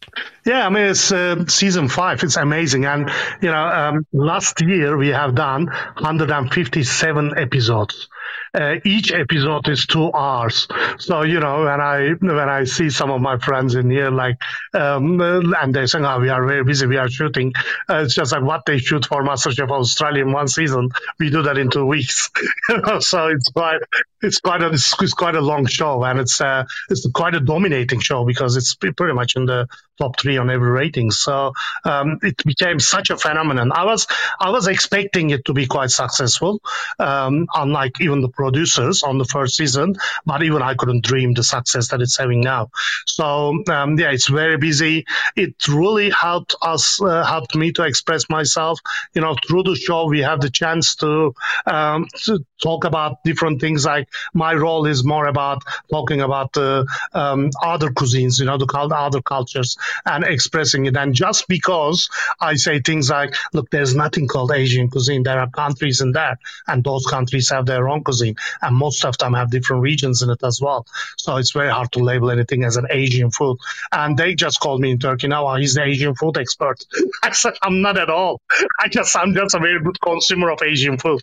Yeah, 0.46 0.66
I 0.66 0.70
mean, 0.70 0.84
it's 0.84 1.12
uh, 1.12 1.46
season 1.48 1.88
five. 1.88 2.24
It's 2.24 2.38
amazing. 2.38 2.86
And, 2.86 3.12
you 3.42 3.52
know, 3.52 3.66
um, 3.68 4.06
last 4.14 4.62
year 4.62 4.98
we 4.98 5.10
have 5.10 5.36
done 5.36 5.66
157 5.66 7.38
episodes. 7.38 8.08
Uh, 8.54 8.76
each 8.84 9.12
episode 9.12 9.68
is 9.70 9.86
two 9.86 10.12
hours. 10.12 10.68
So 11.00 11.24
you 11.24 11.40
know, 11.40 11.64
when 11.64 11.82
I 11.82 12.10
when 12.20 12.50
I 12.50 12.66
see 12.66 12.90
some 12.90 13.12
of 13.12 13.22
my 13.22 13.38
friends 13.38 13.76
in 13.76 13.90
here, 13.90 14.12
like, 14.12 14.38
um, 14.74 15.22
and 15.22 15.74
they 15.74 15.86
say, 15.86 16.00
"Oh, 16.00 16.20
we 16.20 16.30
are 16.30 16.46
very 16.46 16.64
busy. 16.64 16.86
We 16.88 16.98
are 16.98 17.10
shooting." 17.10 17.54
Uh, 17.90 18.04
it's 18.04 18.16
just 18.16 18.32
like 18.32 18.44
what 18.44 18.66
they 18.66 18.78
shoot 18.78 19.06
for 19.06 19.24
MasterChef 19.24 19.70
Australia 19.70 20.24
in 20.24 20.32
one 20.32 20.48
season. 20.48 20.90
We 21.20 21.30
do 21.30 21.44
that 21.44 21.58
in 21.58 21.70
two 21.70 21.86
weeks. 21.86 22.30
so 23.00 23.28
it's 23.28 23.50
quite 23.52 23.82
it's 24.22 24.40
quite 24.40 24.62
a 24.62 24.70
it's 24.70 25.14
quite 25.14 25.36
a 25.36 25.42
long 25.42 25.66
show, 25.66 26.04
and 26.04 26.20
it's 26.20 26.42
uh, 26.42 26.66
it's 26.90 27.08
quite 27.12 27.36
a 27.36 27.40
dominating 27.40 28.00
show 28.00 28.26
because 28.26 28.58
it's 28.58 28.76
pretty 28.76 29.14
much 29.14 29.36
in 29.36 29.46
the 29.46 29.68
top 29.98 30.20
three 30.20 30.38
on 30.38 30.50
every 30.50 30.70
rating. 30.70 31.12
So 31.12 31.54
um, 31.84 32.20
it 32.22 32.44
became 32.44 32.80
such 32.80 33.10
a 33.10 33.18
phenomenon. 33.18 33.72
I 33.72 33.86
was 33.86 34.08
I 34.40 34.50
was 34.50 34.68
expecting 34.68 35.30
it 35.32 35.46
to 35.46 35.54
be 35.54 35.68
quite 35.68 35.92
successful, 35.92 36.62
um, 37.00 37.48
unlike 37.54 38.02
even 38.02 38.21
the 38.22 38.30
producers 38.30 39.04
on 39.04 39.18
the 39.18 39.26
first 39.26 39.56
season. 39.56 39.96
But 40.26 40.44
even 40.44 40.62
I 40.62 40.76
couldn't 40.76 41.04
dream 41.04 41.34
the 41.34 41.44
success 41.44 41.90
that 41.90 42.02
it's 42.02 42.18
having 42.18 42.42
now. 42.42 42.72
So 43.06 43.64
um, 43.70 43.98
yeah, 43.98 44.12
it's 44.12 44.28
very 44.28 44.58
busy. 44.58 45.06
It 45.36 45.68
really 45.68 46.10
helped 46.10 46.56
us, 46.62 47.02
uh, 47.02 47.24
helped 47.24 47.56
me 47.56 47.72
to 47.74 47.84
express 47.84 48.30
myself. 48.30 48.80
You 49.14 49.22
know, 49.22 49.36
through 49.48 49.64
the 49.64 49.76
show 49.76 50.08
we 50.08 50.22
have 50.22 50.42
the 50.42 50.50
chance 50.50 50.96
to, 50.96 51.34
um, 51.66 52.08
to 52.26 52.46
talk 52.62 52.86
about 52.86 53.24
different 53.24 53.62
things. 53.62 53.86
Like 53.86 54.10
my 54.34 54.54
role 54.54 54.86
is 54.86 55.04
more 55.04 55.26
about 55.26 55.64
talking 55.90 56.22
about 56.22 56.56
uh, 56.58 56.86
other 57.14 57.90
cuisines, 57.90 58.40
you 58.40 58.46
know, 58.46 58.58
the 58.58 58.68
other 58.96 59.22
cultures 59.22 59.78
and 60.06 60.24
expressing 60.24 60.86
it. 60.86 60.96
And 60.96 61.14
just 61.14 61.48
because 61.48 62.10
I 62.40 62.56
say 62.56 62.82
things 62.82 63.10
like, 63.10 63.36
look, 63.54 63.70
there's 63.70 63.96
nothing 63.96 64.28
called 64.28 64.52
Asian 64.52 64.90
cuisine. 64.90 65.24
There 65.24 65.40
are 65.40 65.50
countries 65.50 66.02
in 66.02 66.12
there, 66.12 66.40
and 66.68 66.84
those 66.84 67.06
countries 67.06 67.50
have 67.50 67.66
their 67.66 67.88
own 67.90 68.04
cuisine, 68.12 68.36
and 68.62 68.76
most 68.76 69.06
of 69.06 69.18
them 69.18 69.34
have 69.34 69.50
different 69.50 69.82
regions 69.84 70.22
in 70.22 70.30
it 70.30 70.44
as 70.44 70.60
well. 70.62 70.86
So 71.18 71.38
it's 71.38 71.52
very 71.52 71.70
hard 71.70 71.92
to 71.94 72.00
label 72.00 72.32
anything 72.32 72.64
as 72.64 72.78
an 72.78 72.88
Asian 72.90 73.32
food. 73.32 73.58
And 73.92 74.18
they 74.18 74.36
just 74.36 74.60
called 74.60 74.82
me 74.82 74.92
in 74.92 75.00
Turkey 75.00 75.28
now, 75.28 75.48
oh, 75.48 75.56
he's 75.56 75.76
the 75.76 75.84
Asian 75.84 76.16
food 76.16 76.38
expert. 76.38 76.84
I 77.24 77.32
said, 77.32 77.54
I'm 77.62 77.82
not 77.82 77.98
at 77.98 78.10
all. 78.10 78.42
I 78.80 78.90
just, 78.90 79.16
I'm 79.16 79.34
just 79.34 79.56
a 79.56 79.60
very 79.60 79.82
good 79.82 80.00
consumer 80.02 80.52
of 80.52 80.62
Asian 80.62 80.98
food. 80.98 81.22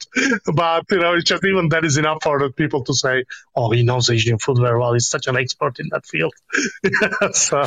But, 0.53 0.85
you 0.91 0.99
know, 0.99 1.15
it's 1.15 1.25
just 1.25 1.45
even 1.45 1.69
that 1.71 1.85
is 1.85 1.99
enough 1.99 2.19
for 2.23 2.39
the 2.39 2.51
people 2.51 2.85
to 2.85 2.95
say, 2.95 3.25
oh, 3.55 3.71
he 3.71 3.83
knows 3.83 4.11
Asian 4.11 4.39
food 4.39 4.59
very 4.59 4.79
well. 4.79 4.95
He's 4.95 5.09
such 5.09 5.27
an 5.27 5.37
expert 5.37 5.79
in 5.79 5.89
that 5.91 6.07
field. 6.07 6.35
so. 7.33 7.65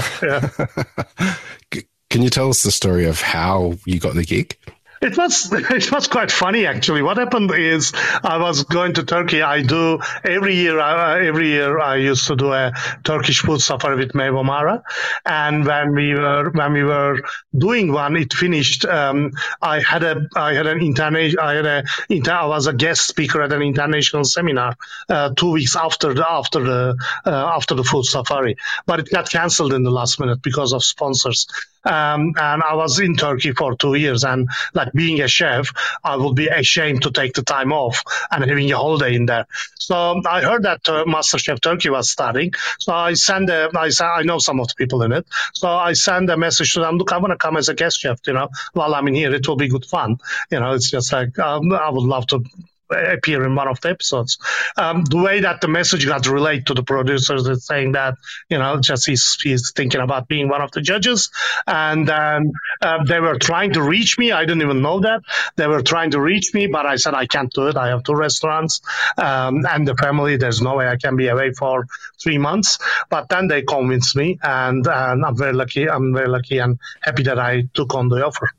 Can 2.09 2.23
you 2.23 2.29
tell 2.29 2.49
us 2.49 2.63
the 2.63 2.71
story 2.71 3.05
of 3.05 3.21
how 3.21 3.75
you 3.85 3.99
got 3.99 4.15
the 4.15 4.25
gig? 4.25 4.57
It 5.01 5.17
was 5.17 5.51
it 5.71 5.91
was 5.91 6.07
quite 6.07 6.31
funny 6.31 6.67
actually. 6.67 7.01
What 7.01 7.17
happened 7.17 7.51
is 7.55 7.91
I 8.23 8.37
was 8.37 8.63
going 8.63 8.93
to 8.93 9.03
Turkey. 9.03 9.41
I 9.41 9.63
do 9.63 9.99
every 10.23 10.55
year. 10.55 10.79
Every 10.79 11.47
year 11.47 11.79
I 11.79 11.95
used 11.95 12.27
to 12.27 12.35
do 12.35 12.53
a 12.53 12.71
Turkish 13.03 13.39
food 13.39 13.61
safari 13.61 13.95
with 13.95 14.13
Maeve 14.13 14.35
O'Meara, 14.35 14.83
and 15.25 15.65
when 15.65 15.95
we 15.95 16.13
were 16.13 16.51
when 16.51 16.73
we 16.73 16.83
were 16.83 17.19
doing 17.57 17.91
one, 17.91 18.15
it 18.15 18.31
finished. 18.33 18.85
Um, 18.85 19.31
I 19.59 19.79
had 19.79 20.03
a 20.03 20.27
I 20.35 20.53
had 20.53 20.67
an 20.67 20.81
international 20.81 21.43
I 21.43 21.55
had 21.55 21.65
a 21.65 21.83
I 22.31 22.45
was 22.45 22.67
a 22.67 22.73
guest 22.73 23.07
speaker 23.07 23.41
at 23.41 23.51
an 23.51 23.63
international 23.63 24.23
seminar 24.23 24.75
uh, 25.09 25.31
two 25.35 25.51
weeks 25.51 25.75
after 25.75 26.13
the 26.13 26.29
after 26.29 26.59
the 26.63 26.95
uh, 27.25 27.51
after 27.55 27.73
the 27.73 27.83
food 27.83 28.05
safari, 28.05 28.55
but 28.85 28.99
it 28.99 29.09
got 29.09 29.31
cancelled 29.31 29.73
in 29.73 29.81
the 29.81 29.91
last 29.91 30.19
minute 30.19 30.43
because 30.43 30.73
of 30.73 30.83
sponsors. 30.83 31.47
Um, 31.83 32.33
and 32.39 32.63
I 32.63 32.75
was 32.75 32.99
in 32.99 33.15
Turkey 33.15 33.53
for 33.53 33.75
two 33.75 33.95
years, 33.95 34.23
and 34.23 34.49
like 34.73 34.93
being 34.93 35.21
a 35.21 35.27
chef, 35.27 35.71
I 36.03 36.15
would 36.15 36.35
be 36.35 36.47
ashamed 36.47 37.03
to 37.03 37.11
take 37.11 37.33
the 37.33 37.41
time 37.43 37.73
off 37.73 38.03
and 38.29 38.43
having 38.43 38.71
a 38.71 38.77
holiday 38.77 39.15
in 39.15 39.25
there. 39.25 39.47
So 39.75 40.21
I 40.25 40.41
heard 40.41 40.63
that 40.63 40.87
uh, 40.87 41.05
MasterChef 41.05 41.61
Turkey 41.61 41.89
was 41.89 42.09
starting. 42.09 42.53
So 42.79 42.93
I 42.93 43.13
sent 43.13 43.49
a, 43.49 43.69
I, 43.75 43.89
I 44.03 44.23
know 44.23 44.37
some 44.37 44.59
of 44.59 44.67
the 44.67 44.75
people 44.75 45.01
in 45.03 45.11
it. 45.11 45.25
So 45.53 45.67
I 45.67 45.93
sent 45.93 46.29
a 46.29 46.37
message 46.37 46.73
to 46.73 46.81
them, 46.81 46.97
look, 46.97 47.11
I 47.11 47.17
want 47.17 47.31
to 47.31 47.37
come 47.37 47.57
as 47.57 47.69
a 47.69 47.73
guest 47.73 47.99
chef, 47.99 48.19
you 48.27 48.33
know, 48.33 48.49
while 48.73 48.93
I'm 48.93 49.07
in 49.07 49.15
here, 49.15 49.33
it 49.33 49.47
will 49.47 49.55
be 49.55 49.67
good 49.67 49.85
fun. 49.85 50.17
You 50.51 50.59
know, 50.59 50.73
it's 50.73 50.91
just 50.91 51.11
like, 51.11 51.37
um, 51.39 51.71
I 51.73 51.89
would 51.89 52.03
love 52.03 52.27
to 52.27 52.43
appear 52.91 53.43
in 53.43 53.55
one 53.55 53.67
of 53.67 53.81
the 53.81 53.89
episodes. 53.89 54.37
Um, 54.77 55.03
the 55.03 55.17
way 55.17 55.41
that 55.41 55.61
the 55.61 55.67
message 55.67 56.05
got 56.05 56.27
relayed 56.27 56.67
to 56.67 56.73
the 56.73 56.83
producers 56.83 57.47
is 57.47 57.65
saying 57.65 57.93
that, 57.93 58.15
you 58.49 58.57
know, 58.57 58.79
just 58.79 59.05
he's, 59.05 59.39
he's 59.41 59.71
thinking 59.71 60.01
about 60.01 60.27
being 60.27 60.49
one 60.49 60.61
of 60.61 60.71
the 60.71 60.81
judges. 60.81 61.29
And 61.67 62.09
um, 62.09 62.51
uh, 62.81 63.03
they 63.03 63.19
were 63.19 63.37
trying 63.37 63.73
to 63.73 63.81
reach 63.81 64.17
me. 64.17 64.31
I 64.31 64.41
didn't 64.41 64.61
even 64.61 64.81
know 64.81 64.99
that. 65.01 65.21
They 65.55 65.67
were 65.67 65.81
trying 65.81 66.11
to 66.11 66.21
reach 66.21 66.53
me, 66.53 66.67
but 66.67 66.85
I 66.85 66.95
said, 66.95 67.13
I 67.13 67.25
can't 67.25 67.51
do 67.51 67.67
it. 67.67 67.77
I 67.77 67.89
have 67.89 68.03
two 68.03 68.15
restaurants 68.15 68.81
um, 69.17 69.65
and 69.67 69.87
the 69.87 69.95
family. 69.95 70.37
There's 70.37 70.61
no 70.61 70.75
way 70.75 70.87
I 70.87 70.97
can 70.97 71.15
be 71.15 71.27
away 71.27 71.51
for 71.53 71.87
three 72.21 72.37
months. 72.37 72.79
But 73.09 73.29
then 73.29 73.47
they 73.47 73.61
convinced 73.63 74.15
me, 74.15 74.39
and, 74.41 74.85
and 74.87 75.25
I'm 75.25 75.37
very 75.37 75.53
lucky. 75.53 75.89
I'm 75.89 76.13
very 76.13 76.27
lucky 76.27 76.57
and 76.59 76.79
happy 77.01 77.23
that 77.23 77.39
I 77.39 77.63
took 77.73 77.95
on 77.95 78.09
the 78.09 78.25
offer. 78.25 78.51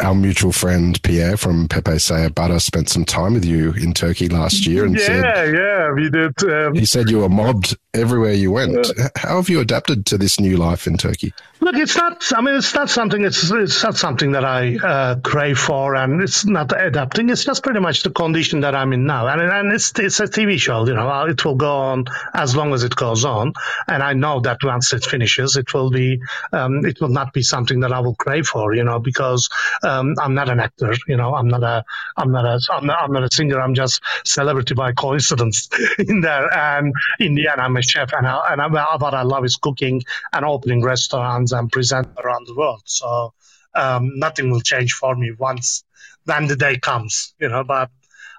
Our 0.00 0.14
mutual 0.14 0.52
friend 0.52 1.00
Pierre 1.02 1.36
from 1.36 1.68
Pepe 1.68 1.98
Saya 1.98 2.30
Butter 2.30 2.58
spent 2.58 2.88
some 2.88 3.04
time 3.04 3.34
with 3.34 3.44
you 3.44 3.72
in 3.72 3.92
Turkey 3.92 4.28
last 4.28 4.66
year, 4.66 4.84
and 4.84 4.96
yeah, 4.96 5.06
said, 5.06 5.54
yeah, 5.54 5.92
we 5.92 6.10
did. 6.10 6.42
Um, 6.44 6.74
he 6.74 6.84
said 6.84 7.10
you 7.10 7.18
were 7.18 7.28
mobbed 7.28 7.76
everywhere 7.92 8.32
you 8.32 8.50
went. 8.50 8.76
Uh, 8.98 9.08
How 9.16 9.36
have 9.36 9.48
you 9.48 9.60
adapted 9.60 10.06
to 10.06 10.18
this 10.18 10.38
new 10.38 10.56
life 10.56 10.86
in 10.86 10.96
Turkey? 10.96 11.32
Look, 11.64 11.76
it's 11.76 11.96
not. 11.96 12.30
I 12.36 12.42
mean, 12.42 12.56
it's 12.56 12.74
not 12.74 12.90
something. 12.90 13.24
It's 13.24 13.50
it's 13.50 13.82
not 13.82 13.96
something 13.96 14.32
that 14.32 14.44
I 14.44 14.76
uh, 14.76 15.14
crave 15.20 15.58
for, 15.58 15.94
and 15.94 16.20
it's 16.20 16.44
not 16.44 16.78
adapting. 16.78 17.30
It's 17.30 17.46
just 17.46 17.62
pretty 17.62 17.80
much 17.80 18.02
the 18.02 18.10
condition 18.10 18.60
that 18.60 18.74
I'm 18.74 18.92
in 18.92 19.06
now, 19.06 19.28
and 19.28 19.40
and 19.40 19.72
it's 19.72 19.98
it's 19.98 20.20
a 20.20 20.24
TV 20.24 20.60
show. 20.60 20.86
You 20.86 20.92
know, 20.92 21.24
it 21.24 21.42
will 21.42 21.54
go 21.54 21.74
on 21.74 22.04
as 22.34 22.54
long 22.54 22.74
as 22.74 22.84
it 22.84 22.94
goes 22.94 23.24
on, 23.24 23.54
and 23.88 24.02
I 24.02 24.12
know 24.12 24.40
that 24.40 24.58
once 24.62 24.92
it 24.92 25.06
finishes, 25.06 25.56
it 25.56 25.72
will 25.72 25.88
be 25.88 26.20
um, 26.52 26.84
it 26.84 27.00
will 27.00 27.08
not 27.08 27.32
be 27.32 27.40
something 27.40 27.80
that 27.80 27.94
I 27.94 28.00
will 28.00 28.14
crave 28.14 28.46
for. 28.46 28.74
You 28.74 28.84
know, 28.84 28.98
because 28.98 29.48
um, 29.82 30.16
I'm 30.20 30.34
not 30.34 30.50
an 30.50 30.60
actor. 30.60 30.92
You 31.08 31.16
know, 31.16 31.34
I'm 31.34 31.48
not 31.48 31.62
a 31.62 31.82
I'm 32.14 32.30
not 32.30 32.44
a 32.44 32.60
I'm 32.74 32.84
not, 32.84 32.98
I'm 33.04 33.12
not 33.14 33.24
a 33.24 33.34
singer. 33.34 33.58
I'm 33.58 33.72
just 33.74 34.02
celebrity 34.26 34.74
by 34.74 34.92
coincidence 34.92 35.70
in 35.98 36.20
there, 36.20 36.52
and 36.52 36.92
in 37.18 37.34
the 37.34 37.48
end, 37.48 37.58
I'm 37.58 37.74
a 37.78 37.82
chef, 37.82 38.12
and 38.12 38.26
I, 38.26 38.52
and 38.52 38.60
I, 38.60 38.66
what 38.66 39.14
I 39.14 39.22
love 39.22 39.46
is 39.46 39.56
cooking 39.56 40.02
and 40.30 40.44
opening 40.44 40.82
restaurants 40.82 41.53
and 41.54 41.70
present 41.70 42.08
around 42.22 42.46
the 42.46 42.54
world. 42.54 42.82
So 42.84 43.32
um, 43.74 44.18
nothing 44.18 44.50
will 44.50 44.60
change 44.60 44.92
for 44.92 45.14
me 45.14 45.32
once 45.36 45.84
when 46.24 46.46
the 46.46 46.56
day 46.56 46.78
comes, 46.78 47.34
you 47.38 47.48
know. 47.48 47.64
But 47.64 47.90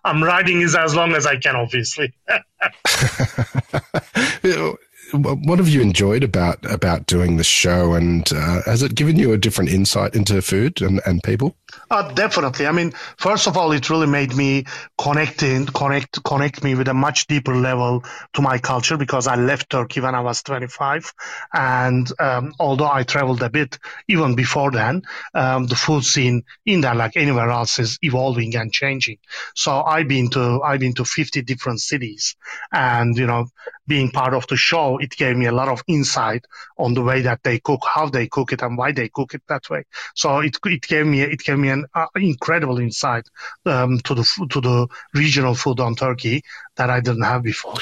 I'm 0.03 0.23
riding 0.23 0.61
is 0.61 0.75
as 0.75 0.95
long 0.95 1.13
as 1.13 1.25
I 1.25 1.37
can, 1.37 1.55
obviously. 1.55 2.13
what 5.11 5.59
have 5.59 5.69
you 5.69 5.81
enjoyed 5.81 6.23
about 6.23 6.63
about 6.71 7.05
doing 7.05 7.37
the 7.37 7.43
show, 7.43 7.93
and 7.93 8.31
uh, 8.33 8.61
has 8.65 8.83
it 8.83 8.95
given 8.95 9.17
you 9.17 9.33
a 9.33 9.37
different 9.37 9.69
insight 9.69 10.15
into 10.15 10.41
food 10.41 10.81
and, 10.81 11.01
and 11.05 11.23
people? 11.23 11.55
Uh, 11.89 12.11
definitely. 12.13 12.65
I 12.67 12.71
mean, 12.71 12.91
first 13.17 13.47
of 13.47 13.57
all, 13.57 13.71
it 13.71 13.89
really 13.89 14.07
made 14.07 14.35
me 14.35 14.65
connect 14.97 15.43
in, 15.43 15.65
connect, 15.67 16.23
connect 16.23 16.63
me 16.63 16.75
with 16.75 16.87
a 16.87 16.93
much 16.93 17.27
deeper 17.27 17.55
level 17.55 18.03
to 18.33 18.41
my 18.41 18.57
culture 18.57 18.97
because 18.97 19.27
I 19.27 19.35
left 19.35 19.69
Turkey 19.69 20.01
when 20.01 20.15
I 20.15 20.21
was 20.21 20.41
25. 20.43 21.13
And 21.53 22.09
um, 22.19 22.53
although 22.59 22.89
I 22.91 23.03
traveled 23.03 23.43
a 23.43 23.49
bit 23.49 23.77
even 24.07 24.35
before 24.35 24.71
then, 24.71 25.03
um, 25.33 25.67
the 25.67 25.75
food 25.75 26.03
scene 26.03 26.43
in 26.65 26.81
there, 26.81 26.95
like 26.95 27.15
anywhere 27.17 27.49
else, 27.49 27.79
is 27.79 27.99
evolving 28.01 28.55
and 28.55 28.71
changing. 28.71 29.17
So 29.55 29.81
I've 29.81 30.07
been 30.07 30.29
to 30.31 30.61
I've 30.63 30.79
been 30.79 30.93
to 30.95 31.05
50 31.05 31.41
different 31.41 31.81
cities, 31.81 32.35
and 32.71 33.17
you 33.17 33.27
know, 33.27 33.47
being 33.87 34.09
part 34.11 34.33
of 34.33 34.47
the 34.47 34.57
show, 34.57 34.97
it 34.97 35.11
gave 35.11 35.37
me 35.37 35.45
a 35.45 35.51
lot 35.51 35.67
of 35.67 35.83
insight 35.87 36.45
on 36.77 36.93
the 36.93 37.01
way 37.01 37.21
that 37.21 37.43
they 37.43 37.59
cook, 37.59 37.81
how 37.85 38.09
they 38.09 38.27
cook 38.27 38.51
it, 38.53 38.61
and 38.61 38.77
why 38.77 38.91
they 38.91 39.09
cook 39.09 39.33
it 39.33 39.41
that 39.47 39.69
way. 39.69 39.83
So 40.15 40.39
it 40.39 40.57
it 40.65 40.81
gave 40.81 41.05
me 41.05 41.21
it 41.21 41.39
gave 41.39 41.57
me 41.57 41.64
an 41.69 41.85
uh, 41.93 42.07
incredible 42.15 42.79
insight 42.79 43.29
um, 43.65 43.99
to 43.99 44.15
the 44.15 44.47
to 44.51 44.61
the 44.61 44.87
regional 45.13 45.55
food 45.55 45.79
on 45.79 45.95
Turkey 45.95 46.43
that 46.75 46.89
I 46.89 46.99
didn't 46.99 47.23
have 47.23 47.43
before. 47.43 47.75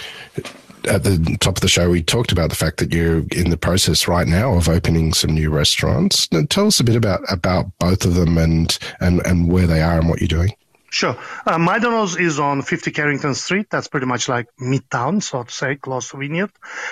At 0.86 1.04
the 1.04 1.38
top 1.40 1.58
of 1.58 1.62
the 1.62 1.70
show, 1.70 1.90
we 1.90 2.04
talked 2.04 2.34
about 2.34 2.50
the 2.50 2.58
fact 2.58 2.78
that 2.78 2.92
you're 2.92 3.24
in 3.32 3.50
the 3.50 3.58
process 3.58 4.08
right 4.08 4.28
now 4.28 4.56
of 4.56 4.68
opening 4.68 5.14
some 5.14 5.32
new 5.32 5.50
restaurants. 5.50 6.30
Now, 6.32 6.42
tell 6.50 6.68
us 6.68 6.80
a 6.80 6.84
bit 6.84 6.98
about 6.98 7.22
about 7.30 7.68
both 7.80 8.06
of 8.06 8.16
them 8.16 8.38
and 8.38 8.78
and 9.00 9.26
and 9.26 9.50
where 9.50 9.68
they 9.68 9.82
are 9.82 9.98
and 9.98 10.10
what 10.10 10.20
you're 10.20 10.28
doing. 10.28 10.54
Sure. 10.94 11.18
Uh, 11.48 11.58
Maydanoz 11.58 12.20
is 12.20 12.40
on 12.40 12.62
50 12.62 12.92
Carrington 12.92 13.34
Street. 13.34 13.66
That's 13.72 13.88
pretty 13.88 14.06
much 14.06 14.30
like 14.30 14.46
midtown, 14.62 15.24
so 15.24 15.42
to 15.42 15.52
say, 15.52 15.76
close 15.76 16.10
to 16.10 16.18
Wynyard. 16.18 16.52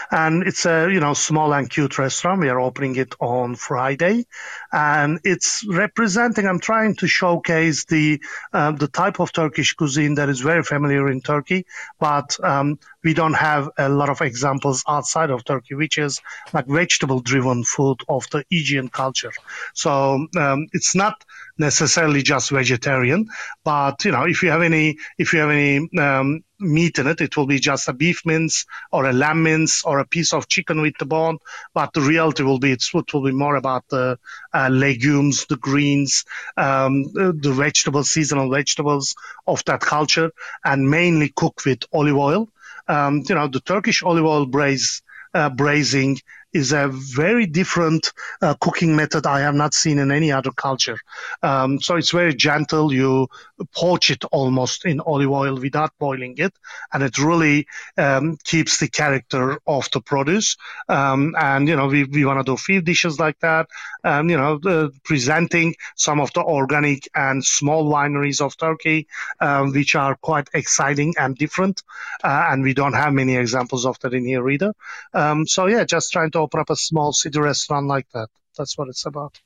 And 0.09 0.41
it's 0.41 0.65
a, 0.65 0.89
you 0.91 0.99
know, 0.99 1.13
small 1.13 1.53
and 1.53 1.69
cute 1.69 1.99
restaurant. 1.99 2.41
We 2.41 2.49
are 2.49 2.59
opening 2.59 2.95
it 2.95 3.13
on 3.19 3.53
Friday. 3.53 4.25
And 4.71 5.19
it's 5.23 5.65
representing, 5.67 6.47
I'm 6.47 6.59
trying 6.59 6.95
to 6.97 7.07
showcase 7.07 7.85
the, 7.85 8.21
uh, 8.53 8.71
the 8.71 8.87
type 8.87 9.19
of 9.19 9.33
Turkish 9.33 9.73
cuisine 9.73 10.15
that 10.15 10.29
is 10.29 10.39
very 10.39 10.63
familiar 10.63 11.09
in 11.09 11.21
Turkey, 11.21 11.65
but, 11.99 12.37
um, 12.43 12.79
we 13.03 13.13
don't 13.13 13.33
have 13.33 13.69
a 13.77 13.89
lot 13.89 14.09
of 14.09 14.21
examples 14.21 14.83
outside 14.87 15.31
of 15.31 15.43
Turkey, 15.43 15.73
which 15.73 15.97
is 15.97 16.21
like 16.53 16.67
vegetable 16.67 17.19
driven 17.19 17.63
food 17.63 18.01
of 18.07 18.29
the 18.29 18.45
Aegean 18.51 18.89
culture. 18.89 19.31
So, 19.73 20.27
um, 20.37 20.67
it's 20.71 20.95
not, 20.95 21.23
necessarily 21.57 22.21
just 22.21 22.49
vegetarian. 22.49 23.27
But 23.63 24.03
you 24.05 24.11
know, 24.11 24.23
if 24.23 24.43
you 24.43 24.49
have 24.49 24.61
any 24.61 24.97
if 25.17 25.33
you 25.33 25.39
have 25.39 25.51
any 25.51 25.89
um, 25.97 26.43
meat 26.61 26.99
in 26.99 27.07
it, 27.07 27.21
it 27.21 27.35
will 27.35 27.47
be 27.47 27.59
just 27.59 27.89
a 27.89 27.93
beef 27.93 28.25
mince 28.25 28.65
or 28.91 29.05
a 29.05 29.13
lamb 29.13 29.43
mince 29.43 29.83
or 29.83 29.99
a 29.99 30.05
piece 30.05 30.33
of 30.33 30.47
chicken 30.47 30.81
with 30.81 30.97
the 30.99 31.05
bone. 31.05 31.39
But 31.73 31.93
the 31.93 32.01
reality 32.01 32.43
will 32.43 32.59
be 32.59 32.71
it's, 32.71 32.93
it 32.93 33.13
will 33.13 33.23
be 33.23 33.31
more 33.31 33.55
about 33.55 33.87
the 33.89 34.19
uh, 34.53 34.69
legumes, 34.69 35.45
the 35.47 35.57
greens, 35.57 36.25
um, 36.57 37.11
the 37.13 37.53
vegetables, 37.53 38.11
seasonal 38.11 38.49
vegetables 38.49 39.15
of 39.47 39.63
that 39.65 39.81
culture, 39.81 40.31
and 40.63 40.89
mainly 40.89 41.33
cooked 41.35 41.65
with 41.65 41.83
olive 41.91 42.17
oil. 42.17 42.49
Um, 42.87 43.23
you 43.27 43.35
know, 43.35 43.47
the 43.47 43.59
Turkish 43.59 44.03
olive 44.03 44.25
oil 44.25 44.45
braise, 44.45 45.01
uh, 45.33 45.49
braising 45.49 46.19
is 46.53 46.71
a 46.71 46.87
very 46.87 47.45
different 47.45 48.11
uh, 48.41 48.53
cooking 48.55 48.95
method 48.95 49.25
I 49.25 49.41
have 49.41 49.55
not 49.55 49.73
seen 49.73 49.99
in 49.99 50.11
any 50.11 50.31
other 50.31 50.51
culture. 50.51 50.97
Um, 51.41 51.79
so 51.79 51.95
it's 51.95 52.11
very 52.11 52.33
gentle. 52.33 52.93
You 52.93 53.27
poach 53.73 54.09
it 54.09 54.23
almost 54.31 54.85
in 54.85 54.99
olive 54.99 55.29
oil 55.29 55.55
without 55.55 55.91
boiling 55.99 56.35
it, 56.37 56.53
and 56.91 57.03
it 57.03 57.17
really 57.17 57.67
um, 57.97 58.37
keeps 58.43 58.79
the 58.79 58.87
character 58.87 59.59
of 59.65 59.89
the 59.91 60.01
produce. 60.01 60.57
Um, 60.89 61.35
and 61.37 61.67
you 61.67 61.75
know, 61.75 61.87
we, 61.87 62.03
we 62.03 62.25
want 62.25 62.39
to 62.39 62.51
do 62.51 62.57
few 62.57 62.81
dishes 62.81 63.19
like 63.19 63.39
that. 63.39 63.67
Um, 64.03 64.29
you 64.29 64.37
know, 64.37 64.59
uh, 64.65 64.89
presenting 65.03 65.75
some 65.95 66.19
of 66.19 66.33
the 66.33 66.41
organic 66.43 67.07
and 67.13 67.43
small 67.45 67.91
wineries 67.91 68.41
of 68.41 68.57
Turkey, 68.57 69.07
um, 69.39 69.71
which 69.71 69.95
are 69.95 70.15
quite 70.15 70.49
exciting 70.53 71.13
and 71.17 71.35
different. 71.35 71.83
Uh, 72.23 72.47
and 72.49 72.63
we 72.63 72.73
don't 72.73 72.93
have 72.93 73.13
many 73.13 73.35
examples 73.35 73.85
of 73.85 73.99
that 73.99 74.13
in 74.13 74.25
here 74.25 74.47
either. 74.49 74.73
Um, 75.13 75.47
so 75.47 75.67
yeah, 75.67 75.83
just 75.83 76.11
trying 76.11 76.31
to 76.31 76.40
open 76.41 76.59
up 76.59 76.69
a 76.69 76.75
small 76.75 77.13
city 77.13 77.39
restaurant 77.39 77.87
like 77.87 78.07
that. 78.13 78.29
That's 78.57 78.77
what 78.77 78.89
it's 78.89 79.05
about. 79.05 79.39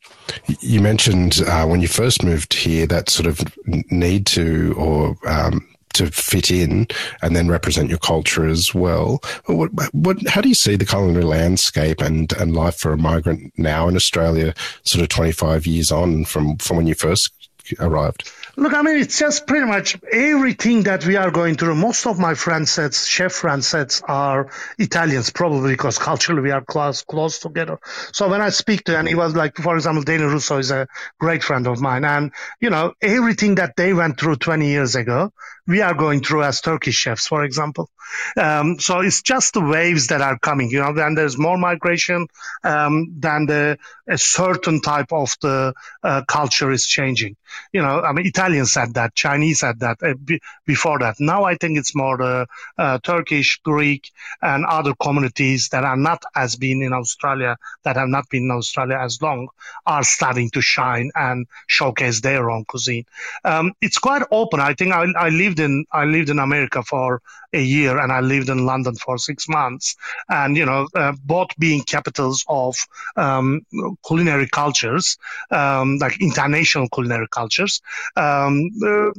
You 0.61 0.81
mentioned 0.81 1.41
uh, 1.45 1.65
when 1.67 1.81
you 1.81 1.87
first 1.87 2.23
moved 2.23 2.53
here 2.53 2.87
that 2.87 3.09
sort 3.09 3.27
of 3.27 3.39
need 3.91 4.25
to 4.27 4.73
or 4.77 5.15
um, 5.27 5.67
to 5.95 6.11
fit 6.11 6.51
in 6.51 6.87
and 7.21 7.35
then 7.35 7.47
represent 7.47 7.89
your 7.89 7.97
culture 7.97 8.47
as 8.47 8.73
well. 8.73 9.21
What, 9.45 9.71
what, 9.93 10.27
how 10.27 10.41
do 10.41 10.49
you 10.49 10.55
see 10.55 10.75
the 10.75 10.85
culinary 10.85 11.23
landscape 11.23 12.01
and, 12.01 12.31
and 12.33 12.53
life 12.53 12.75
for 12.75 12.91
a 12.91 12.97
migrant 12.97 13.53
now 13.57 13.87
in 13.87 13.95
Australia, 13.95 14.53
sort 14.83 15.03
of 15.03 15.09
25 15.09 15.65
years 15.65 15.91
on 15.91 16.25
from, 16.25 16.57
from 16.57 16.77
when 16.77 16.87
you 16.87 16.95
first 16.95 17.31
arrived? 17.79 18.29
Look, 18.57 18.73
I 18.73 18.83
mean, 18.83 18.97
it's 18.97 19.19
just 19.19 19.47
pretty 19.47 19.65
much 19.65 19.97
everything 20.11 20.83
that 20.83 21.05
we 21.05 21.17
are 21.17 21.29
going 21.29 21.55
through. 21.55 21.75
Most 21.75 22.07
of 22.07 22.19
my 22.19 22.35
friend 22.35 22.67
sets, 22.67 23.05
chef 23.05 23.33
friend 23.33 23.63
sets 23.63 24.01
are 24.07 24.49
Italians, 24.77 25.29
probably 25.29 25.73
because 25.73 25.97
culturally 25.97 26.41
we 26.41 26.51
are 26.51 26.61
close, 26.61 27.03
close 27.03 27.39
together. 27.39 27.79
So 28.13 28.29
when 28.29 28.41
I 28.41 28.49
speak 28.49 28.85
to 28.85 28.93
them, 28.93 29.07
it 29.07 29.15
was 29.15 29.35
like, 29.35 29.57
for 29.57 29.75
example, 29.75 30.03
Danny 30.03 30.23
Russo 30.23 30.57
is 30.57 30.71
a 30.71 30.87
great 31.19 31.43
friend 31.43 31.67
of 31.67 31.81
mine. 31.81 32.05
And, 32.05 32.31
you 32.61 32.69
know, 32.69 32.93
everything 33.01 33.55
that 33.55 33.75
they 33.75 33.93
went 33.93 34.17
through 34.19 34.37
20 34.37 34.67
years 34.67 34.95
ago, 34.95 35.33
we 35.67 35.81
are 35.81 35.93
going 35.93 36.21
through 36.21 36.43
as 36.43 36.61
Turkish 36.61 36.95
chefs, 36.95 37.27
for 37.27 37.43
example. 37.43 37.89
Um, 38.37 38.79
so 38.79 38.99
it's 38.99 39.21
just 39.21 39.53
the 39.53 39.61
waves 39.61 40.07
that 40.07 40.21
are 40.21 40.37
coming, 40.37 40.69
you 40.69 40.79
know, 40.79 40.93
then 40.93 41.15
there's 41.15 41.37
more 41.37 41.57
migration, 41.57 42.27
um, 42.63 43.15
the, 43.19 43.77
a 44.07 44.17
certain 44.17 44.81
type 44.81 45.11
of 45.11 45.35
the 45.41 45.73
uh, 46.03 46.21
culture 46.27 46.71
is 46.71 46.85
changing. 46.85 47.35
You 47.71 47.81
know, 47.81 48.01
I 48.01 48.13
mean, 48.13 48.27
Italians 48.27 48.73
said 48.73 48.93
that, 48.93 49.15
Chinese 49.15 49.59
said 49.59 49.79
that 49.79 49.97
uh, 50.03 50.13
b- 50.23 50.39
before 50.65 50.99
that. 50.99 51.15
Now 51.19 51.45
I 51.45 51.55
think 51.55 51.77
it's 51.79 51.95
more 51.95 52.17
the 52.17 52.47
uh, 52.77 52.99
Turkish, 52.99 53.59
Greek, 53.63 54.11
and 54.41 54.65
other 54.65 54.93
communities 54.93 55.69
that 55.69 55.83
are 55.83 55.97
not 55.97 56.23
as 56.35 56.55
been 56.55 56.83
in 56.83 56.93
Australia, 56.93 57.57
that 57.83 57.95
have 57.95 58.09
not 58.09 58.29
been 58.29 58.43
in 58.43 58.51
Australia 58.51 58.99
as 59.01 59.21
long, 59.21 59.47
are 59.85 60.03
starting 60.03 60.49
to 60.51 60.61
shine 60.61 61.11
and 61.15 61.47
showcase 61.67 62.21
their 62.21 62.51
own 62.51 62.65
cuisine. 62.65 63.05
Um, 63.43 63.73
it's 63.81 63.97
quite 63.97 64.23
open. 64.31 64.59
I 64.59 64.73
think 64.73 64.93
I, 64.93 65.05
I 65.17 65.29
lived 65.55 65.59
in 65.59 65.85
I 65.91 66.05
lived 66.05 66.29
in 66.29 66.39
America 66.39 66.83
for 66.83 67.21
a 67.53 67.61
year 67.61 67.97
and 67.97 68.11
I 68.11 68.19
lived 68.19 68.49
in 68.49 68.65
London 68.65 68.95
for 68.95 69.17
six 69.17 69.47
months. 69.47 69.95
And, 70.27 70.57
you 70.57 70.65
know, 70.65 70.87
uh, 70.95 71.13
both 71.23 71.49
being 71.57 71.83
capitals 71.83 72.43
of 72.47 72.75
um, 73.15 73.65
culinary 74.05 74.47
cultures, 74.47 75.17
um, 75.51 75.97
like 75.97 76.21
international 76.21 76.89
culinary 76.89 77.27
cultures, 77.29 77.81
um, 78.15 78.69
uh, 78.85 79.11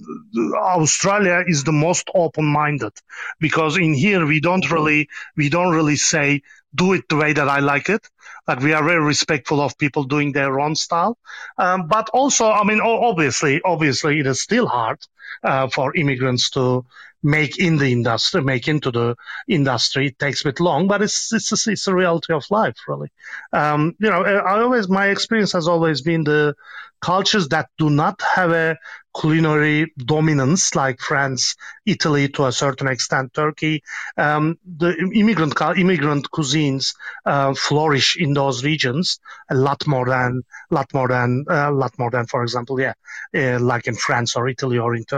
Australia 0.56 1.44
is 1.46 1.64
the 1.64 1.72
most 1.72 2.10
open-minded 2.14 2.92
because 3.40 3.78
in 3.78 3.94
here 3.94 4.26
we 4.26 4.40
don't 4.40 4.70
really, 4.70 5.08
we 5.36 5.48
don't 5.48 5.74
really 5.74 5.96
say, 5.96 6.42
do 6.74 6.92
it 6.92 7.08
the 7.08 7.16
way 7.16 7.32
that 7.32 7.48
I 7.48 7.60
like 7.60 7.88
it. 7.88 8.06
Like 8.46 8.60
we 8.60 8.74
are 8.74 8.84
very 8.84 9.02
respectful 9.02 9.60
of 9.60 9.78
people 9.78 10.04
doing 10.04 10.32
their 10.32 10.60
own 10.60 10.76
style. 10.76 11.16
Um, 11.56 11.88
but 11.88 12.10
also, 12.10 12.50
I 12.50 12.64
mean, 12.64 12.80
obviously, 12.80 13.60
obviously 13.64 14.20
it 14.20 14.26
is 14.26 14.42
still 14.42 14.66
hard 14.66 14.98
uh, 15.42 15.68
for 15.68 15.94
immigrants 15.96 16.50
to 16.50 16.84
make 17.22 17.58
in 17.58 17.76
the 17.76 17.90
industry, 17.90 18.42
make 18.42 18.68
into 18.68 18.90
the 18.90 19.16
industry. 19.48 20.08
It 20.08 20.18
takes 20.18 20.42
a 20.42 20.44
bit 20.44 20.60
long, 20.60 20.86
but 20.86 21.02
it's 21.02 21.32
it's 21.32 21.66
a, 21.66 21.70
it's 21.72 21.88
a 21.88 21.94
reality 21.94 22.32
of 22.32 22.44
life, 22.50 22.76
really. 22.86 23.10
Um, 23.52 23.96
you 23.98 24.10
know, 24.10 24.22
I 24.22 24.60
always 24.62 24.88
my 24.88 25.08
experience 25.08 25.52
has 25.52 25.68
always 25.68 26.02
been 26.02 26.24
the 26.24 26.54
cultures 27.00 27.48
that 27.48 27.68
do 27.78 27.90
not 27.90 28.20
have 28.22 28.52
a 28.52 28.76
culinary 29.18 29.92
dominance 29.96 30.74
like 30.74 31.00
France, 31.00 31.56
Italy, 31.84 32.28
to 32.28 32.46
a 32.46 32.52
certain 32.52 32.88
extent, 32.88 33.32
Turkey. 33.32 33.82
Um, 34.16 34.58
the 34.64 34.94
immigrant 35.14 35.54
immigrant 35.76 36.30
cuisines 36.30 36.94
uh, 37.24 37.54
flourish 37.54 38.16
in 38.16 38.34
those 38.34 38.64
regions 38.64 39.20
a 39.50 39.54
lot 39.54 39.86
more 39.86 40.06
than 40.06 40.42
lot 40.70 40.92
more 40.94 41.08
than 41.08 41.44
a 41.48 41.68
uh, 41.68 41.72
lot 41.72 41.98
more 41.98 42.10
than, 42.10 42.26
for 42.26 42.42
example, 42.42 42.80
yeah, 42.80 42.94
uh, 43.34 43.58
like 43.58 43.86
in 43.86 43.94
France 43.94 44.36
or 44.36 44.48
Italy 44.48 44.78
or 44.78 44.94
in 44.94 45.04
Turkey 45.04 45.15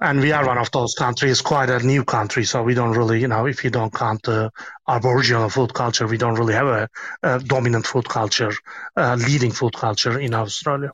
and 0.00 0.20
we 0.20 0.32
are 0.32 0.46
one 0.46 0.58
of 0.58 0.70
those 0.70 0.94
countries, 0.94 1.40
quite 1.40 1.70
a 1.70 1.78
new 1.80 2.04
country. 2.04 2.44
So 2.44 2.62
we 2.62 2.74
don't 2.74 2.92
really, 2.92 3.20
you 3.20 3.28
know, 3.28 3.46
if 3.46 3.64
you 3.64 3.70
don't 3.70 3.92
count 3.92 4.22
the 4.24 4.50
Aboriginal 4.88 5.48
food 5.48 5.74
culture, 5.74 6.06
we 6.06 6.18
don't 6.18 6.34
really 6.34 6.54
have 6.54 6.66
a, 6.66 6.88
a 7.22 7.38
dominant 7.40 7.86
food 7.86 8.08
culture, 8.08 8.52
uh, 8.96 9.16
leading 9.18 9.50
food 9.50 9.74
culture 9.74 10.18
in 10.18 10.34
Australia. 10.34 10.90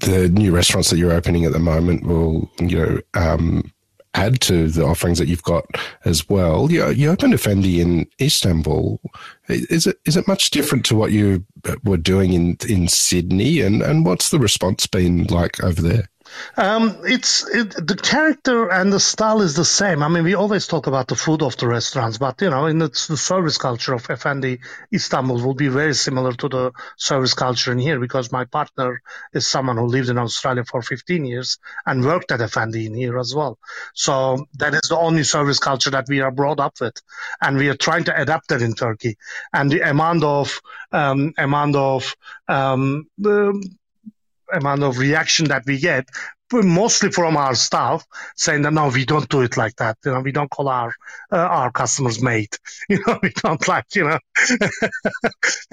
The 0.00 0.28
new 0.28 0.54
restaurants 0.54 0.90
that 0.90 0.98
you're 0.98 1.12
opening 1.12 1.44
at 1.44 1.52
the 1.52 1.58
moment 1.58 2.06
will, 2.06 2.50
you 2.60 2.78
know, 2.78 3.00
um, 3.14 3.72
add 4.14 4.40
to 4.40 4.68
the 4.68 4.84
offerings 4.84 5.18
that 5.18 5.26
you've 5.26 5.42
got 5.42 5.64
as 6.04 6.28
well. 6.28 6.70
You, 6.70 6.90
you 6.90 7.10
opened 7.10 7.34
Efendy 7.34 7.80
in 7.80 8.06
Istanbul. 8.20 9.00
Is 9.48 9.86
it 9.86 9.98
is 10.04 10.16
it 10.16 10.28
much 10.28 10.50
different 10.50 10.84
to 10.86 10.94
what 10.94 11.12
you 11.12 11.44
were 11.82 11.96
doing 11.96 12.32
in 12.32 12.56
in 12.68 12.88
Sydney? 12.88 13.60
And 13.60 13.82
and 13.82 14.04
what's 14.04 14.30
the 14.30 14.38
response 14.38 14.86
been 14.86 15.24
like 15.24 15.62
over 15.62 15.82
there? 15.82 16.08
Um, 16.56 16.98
it's 17.04 17.48
it, 17.48 17.70
the 17.86 17.96
character 17.96 18.70
and 18.70 18.92
the 18.92 19.00
style 19.00 19.40
is 19.40 19.54
the 19.54 19.64
same. 19.64 20.02
I 20.02 20.08
mean, 20.08 20.24
we 20.24 20.34
always 20.34 20.66
talk 20.66 20.86
about 20.86 21.08
the 21.08 21.16
food 21.16 21.42
of 21.42 21.56
the 21.56 21.68
restaurants, 21.68 22.18
but 22.18 22.40
you 22.40 22.50
know, 22.50 22.66
in 22.66 22.78
the, 22.78 22.88
the 22.88 23.16
service 23.16 23.58
culture 23.58 23.94
of 23.94 24.06
Efendy 24.08 24.60
Istanbul 24.92 25.42
will 25.42 25.54
be 25.54 25.68
very 25.68 25.94
similar 25.94 26.32
to 26.32 26.48
the 26.48 26.72
service 26.96 27.34
culture 27.34 27.72
in 27.72 27.78
here 27.78 27.98
because 27.98 28.32
my 28.32 28.44
partner 28.44 29.02
is 29.32 29.46
someone 29.46 29.76
who 29.76 29.86
lived 29.86 30.08
in 30.08 30.18
Australia 30.18 30.64
for 30.64 30.82
15 30.82 31.24
years 31.24 31.58
and 31.86 32.04
worked 32.04 32.32
at 32.32 32.40
Efendy 32.40 32.86
in 32.86 32.94
here 32.94 33.18
as 33.18 33.34
well. 33.34 33.58
So 33.94 34.46
that 34.54 34.74
is 34.74 34.88
the 34.88 34.98
only 34.98 35.24
service 35.24 35.58
culture 35.58 35.90
that 35.90 36.06
we 36.08 36.20
are 36.20 36.30
brought 36.30 36.60
up 36.60 36.74
with, 36.80 37.00
and 37.40 37.56
we 37.56 37.68
are 37.68 37.76
trying 37.76 38.04
to 38.04 38.20
adapt 38.20 38.48
that 38.48 38.62
in 38.62 38.74
Turkey. 38.74 39.16
And 39.52 39.70
the 39.70 39.88
amount 39.88 40.24
of 40.24 40.60
um, 40.92 41.32
amount 41.38 41.76
of 41.76 42.14
um, 42.48 43.08
the 43.18 43.62
amount 44.52 44.82
of 44.82 44.98
reaction 44.98 45.46
that 45.48 45.64
we 45.66 45.78
get 45.78 46.08
mostly 46.62 47.10
from 47.10 47.36
our 47.36 47.54
staff 47.54 48.04
saying 48.36 48.62
that 48.62 48.72
no, 48.72 48.88
we 48.88 49.04
don't 49.04 49.28
do 49.28 49.42
it 49.42 49.56
like 49.56 49.76
that. 49.76 49.98
You 50.04 50.12
know, 50.12 50.20
we 50.20 50.32
don't 50.32 50.50
call 50.50 50.68
our 50.68 50.94
uh, 51.32 51.36
our 51.36 51.70
customers 51.72 52.22
mate. 52.22 52.58
You 52.88 53.02
know, 53.06 53.18
we 53.22 53.30
don't 53.30 53.66
like 53.66 53.86
you 53.94 54.04
know. 54.04 54.18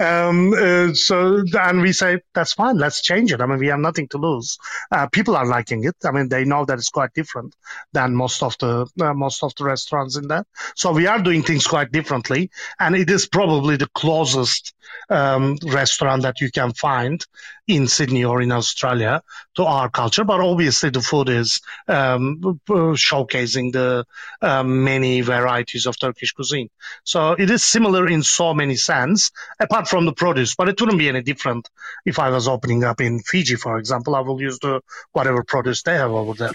um, 0.00 0.54
uh, 0.54 0.94
so 0.94 1.44
and 1.60 1.82
we 1.82 1.92
say 1.92 2.20
that's 2.34 2.54
fine. 2.54 2.78
Let's 2.78 3.02
change 3.02 3.32
it. 3.32 3.40
I 3.40 3.46
mean, 3.46 3.58
we 3.58 3.66
have 3.68 3.80
nothing 3.80 4.08
to 4.08 4.18
lose. 4.18 4.58
Uh, 4.90 5.06
people 5.08 5.36
are 5.36 5.46
liking 5.46 5.84
it. 5.84 5.96
I 6.04 6.10
mean, 6.10 6.28
they 6.28 6.44
know 6.44 6.64
that 6.64 6.78
it's 6.78 6.88
quite 6.88 7.12
different 7.12 7.54
than 7.92 8.14
most 8.14 8.42
of 8.42 8.56
the 8.58 8.86
uh, 9.00 9.14
most 9.14 9.42
of 9.42 9.52
the 9.56 9.64
restaurants 9.64 10.16
in 10.16 10.28
there. 10.28 10.44
So 10.74 10.92
we 10.92 11.06
are 11.06 11.20
doing 11.20 11.42
things 11.42 11.66
quite 11.66 11.92
differently, 11.92 12.50
and 12.80 12.96
it 12.96 13.10
is 13.10 13.26
probably 13.26 13.76
the 13.76 13.88
closest 13.94 14.74
um, 15.10 15.58
restaurant 15.64 16.22
that 16.22 16.40
you 16.40 16.50
can 16.50 16.72
find 16.72 17.24
in 17.66 17.86
Sydney 17.86 18.24
or 18.24 18.40
in 18.42 18.52
Australia 18.52 19.22
to 19.54 19.64
our 19.64 19.88
culture. 19.90 20.24
But 20.24 20.40
obviously, 20.40 20.71
the 20.80 21.00
food 21.00 21.28
is 21.28 21.60
um, 21.88 22.60
showcasing 22.68 23.72
the 23.72 24.04
um, 24.40 24.84
many 24.84 25.20
varieties 25.20 25.86
of 25.86 25.98
Turkish 25.98 26.32
cuisine. 26.32 26.68
So 27.04 27.32
it 27.32 27.50
is 27.50 27.64
similar 27.64 28.08
in 28.08 28.22
so 28.22 28.54
many 28.54 28.76
sense, 28.76 29.30
apart 29.60 29.88
from 29.88 30.06
the 30.06 30.12
produce. 30.12 30.54
But 30.54 30.68
it 30.68 30.80
wouldn't 30.80 30.98
be 30.98 31.08
any 31.08 31.22
different 31.22 31.68
if 32.04 32.18
I 32.18 32.30
was 32.30 32.48
opening 32.48 32.84
up 32.84 33.00
in 33.00 33.20
Fiji, 33.20 33.56
for 33.56 33.78
example. 33.78 34.14
I 34.14 34.20
will 34.20 34.40
use 34.40 34.58
the 34.58 34.80
whatever 35.12 35.42
produce 35.44 35.82
they 35.82 35.94
have 35.94 36.10
over 36.10 36.34
there 36.34 36.52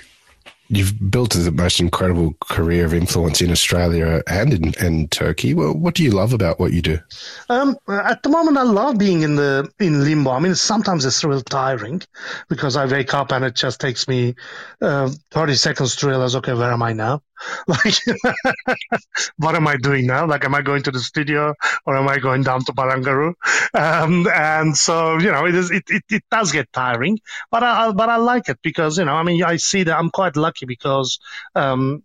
you've 0.69 1.11
built 1.11 1.33
the 1.33 1.51
most 1.51 1.79
incredible 1.79 2.35
career 2.41 2.85
of 2.85 2.93
influence 2.93 3.41
in 3.41 3.51
Australia 3.51 4.21
and 4.27 4.53
in, 4.53 4.73
in 4.85 5.07
Turkey. 5.07 5.53
Well, 5.53 5.73
what 5.73 5.95
do 5.95 6.03
you 6.03 6.11
love 6.11 6.33
about 6.33 6.59
what 6.59 6.73
you 6.73 6.81
do? 6.81 6.99
Um, 7.49 7.77
at 7.87 8.23
the 8.23 8.29
moment, 8.29 8.57
I 8.57 8.63
love 8.63 8.97
being 8.97 9.21
in 9.21 9.35
the 9.35 9.69
in 9.79 10.03
limbo. 10.03 10.31
I 10.31 10.39
mean, 10.39 10.55
sometimes 10.55 11.05
it's 11.05 11.23
real 11.23 11.41
tiring 11.41 12.01
because 12.49 12.75
I 12.75 12.85
wake 12.85 13.13
up 13.13 13.31
and 13.31 13.45
it 13.45 13.55
just 13.55 13.79
takes 13.79 14.07
me 14.07 14.35
uh, 14.81 15.09
30 15.31 15.55
seconds 15.55 15.95
to 15.97 16.07
realize, 16.07 16.35
okay, 16.35 16.53
where 16.53 16.71
am 16.71 16.83
I 16.83 16.93
now? 16.93 17.21
like 17.67 17.93
what 19.37 19.55
am 19.55 19.67
i 19.67 19.77
doing 19.77 20.05
now? 20.07 20.25
Like 20.25 20.45
am 20.45 20.55
i 20.55 20.61
going 20.61 20.83
to 20.83 20.91
the 20.91 20.99
studio 20.99 21.53
or 21.85 21.97
am 21.97 22.07
i 22.07 22.17
going 22.17 22.43
down 22.43 22.63
to 22.65 22.73
barangaroo? 22.73 23.33
Um, 23.73 24.27
and 24.33 24.75
so 24.75 25.17
you 25.19 25.31
know 25.31 25.45
it 25.45 25.55
is 25.55 25.71
it, 25.71 25.83
it, 25.89 26.03
it 26.09 26.23
does 26.31 26.51
get 26.51 26.71
tiring 26.73 27.19
but 27.51 27.63
I, 27.63 27.91
but 27.91 28.09
i 28.09 28.17
like 28.17 28.49
it 28.49 28.59
because 28.61 28.97
you 28.97 29.05
know 29.05 29.13
i 29.13 29.23
mean 29.23 29.43
i 29.43 29.57
see 29.57 29.83
that 29.83 29.97
i'm 29.97 30.09
quite 30.09 30.35
lucky 30.35 30.65
because 30.65 31.19
um, 31.55 32.03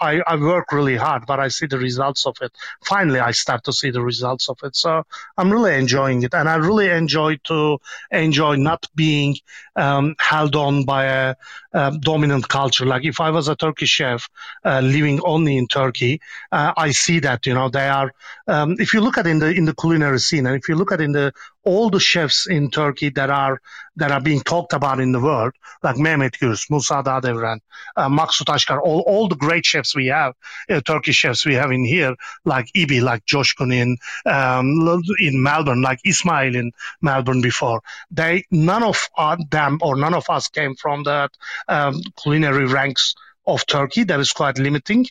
I, 0.00 0.20
I 0.26 0.36
work 0.36 0.72
really 0.72 0.96
hard, 0.96 1.26
but 1.26 1.40
I 1.40 1.48
see 1.48 1.66
the 1.66 1.78
results 1.78 2.26
of 2.26 2.36
it. 2.40 2.52
Finally, 2.84 3.20
I 3.20 3.32
start 3.32 3.64
to 3.64 3.72
see 3.72 3.90
the 3.90 4.02
results 4.02 4.48
of 4.48 4.58
it. 4.62 4.76
So 4.76 5.04
I'm 5.36 5.52
really 5.52 5.74
enjoying 5.74 6.22
it, 6.22 6.34
and 6.34 6.48
I 6.48 6.56
really 6.56 6.90
enjoy 6.90 7.36
to 7.44 7.78
enjoy 8.10 8.56
not 8.56 8.86
being 8.94 9.36
um, 9.76 10.14
held 10.18 10.56
on 10.56 10.84
by 10.84 11.04
a, 11.04 11.34
a, 11.72 11.96
dominant 11.98 12.48
culture. 12.48 12.84
Like 12.84 13.04
if 13.04 13.20
I 13.20 13.30
was 13.30 13.48
a 13.48 13.56
Turkish 13.56 13.90
chef 13.90 14.28
uh, 14.64 14.80
living 14.80 15.20
only 15.24 15.56
in 15.56 15.68
Turkey, 15.68 16.20
uh, 16.52 16.72
I 16.76 16.90
see 16.90 17.20
that 17.20 17.46
you 17.46 17.54
know 17.54 17.68
they 17.68 17.88
are. 17.88 18.12
Um, 18.46 18.76
if 18.78 18.92
you 18.92 19.00
look 19.00 19.18
at 19.18 19.26
in 19.26 19.38
the 19.38 19.50
in 19.50 19.64
the 19.64 19.74
culinary 19.74 20.20
scene, 20.20 20.46
and 20.46 20.56
if 20.56 20.68
you 20.68 20.74
look 20.74 20.92
at 20.92 21.00
in 21.00 21.12
the 21.12 21.32
all 21.64 21.90
the 21.90 22.00
chefs 22.00 22.46
in 22.46 22.70
Turkey 22.70 23.10
that 23.10 23.30
are 23.30 23.60
that 23.98 24.12
are 24.12 24.20
being 24.20 24.40
talked 24.40 24.72
about 24.72 25.00
in 25.00 25.12
the 25.12 25.20
world, 25.20 25.52
like 25.82 25.96
Mehmet 25.96 26.38
Gürs, 26.38 26.70
Musa 26.70 27.02
Dağdeviren, 27.02 27.60
uh, 27.96 28.08
Maksut 28.08 28.46
Aşkar, 28.46 28.80
all, 28.80 29.00
all 29.00 29.28
the 29.28 29.36
great 29.36 29.66
chefs 29.66 29.94
we 29.94 30.06
have, 30.06 30.34
uh, 30.70 30.80
Turkish 30.80 31.16
chefs 31.16 31.44
we 31.44 31.54
have 31.54 31.72
in 31.72 31.84
here, 31.84 32.14
like 32.44 32.70
Ibi, 32.74 33.00
like 33.00 33.24
Coşkun 33.26 33.72
in 33.72 33.96
um, 34.24 35.02
in 35.18 35.42
Melbourne, 35.42 35.82
like 35.82 35.98
Ismail 36.04 36.54
in 36.54 36.72
Melbourne 37.02 37.42
before. 37.42 37.80
They 38.10 38.44
none 38.50 38.82
of 38.82 39.08
them 39.50 39.78
or 39.82 39.96
none 39.96 40.14
of 40.14 40.30
us 40.30 40.48
came 40.48 40.74
from 40.76 41.02
that 41.04 41.30
um, 41.68 42.00
culinary 42.22 42.66
ranks 42.66 43.14
of 43.48 43.66
Turkey 43.66 44.04
that 44.04 44.20
is 44.20 44.32
quite 44.32 44.58
limiting. 44.58 45.06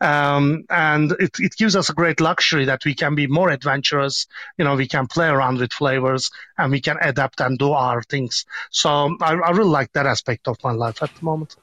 Um, 0.00 0.64
and 0.70 1.12
it, 1.12 1.32
it 1.40 1.56
gives 1.56 1.74
us 1.74 1.90
a 1.90 1.92
great 1.92 2.20
luxury 2.20 2.66
that 2.66 2.84
we 2.84 2.94
can 2.94 3.16
be 3.16 3.26
more 3.26 3.50
adventurous. 3.50 4.28
You 4.56 4.64
know, 4.64 4.76
we 4.76 4.86
can 4.86 5.08
play 5.08 5.26
around 5.28 5.58
with 5.58 5.72
flavors 5.72 6.30
and 6.56 6.70
we 6.70 6.80
can 6.80 6.98
adapt 7.02 7.40
and 7.40 7.58
do 7.58 7.72
our 7.72 8.02
things. 8.02 8.46
So 8.70 9.16
I, 9.20 9.34
I 9.34 9.50
really 9.50 9.70
like 9.70 9.92
that 9.94 10.06
aspect 10.06 10.46
of 10.46 10.56
my 10.62 10.70
life 10.70 11.02
at 11.02 11.14
the 11.14 11.24
moment. 11.24 11.56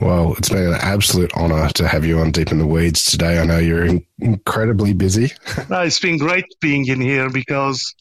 Well, 0.00 0.34
it's 0.36 0.48
been 0.48 0.66
an 0.66 0.80
absolute 0.80 1.32
honor 1.34 1.68
to 1.70 1.86
have 1.86 2.04
you 2.04 2.18
on 2.18 2.32
Deep 2.32 2.50
in 2.50 2.58
the 2.58 2.66
Weeds 2.66 3.04
today. 3.04 3.38
I 3.38 3.44
know 3.44 3.58
you're 3.58 4.00
incredibly 4.18 4.94
busy. 4.94 5.32
it's 5.70 6.00
been 6.00 6.18
great 6.18 6.46
being 6.60 6.86
in 6.88 7.00
here 7.00 7.30
because 7.30 7.94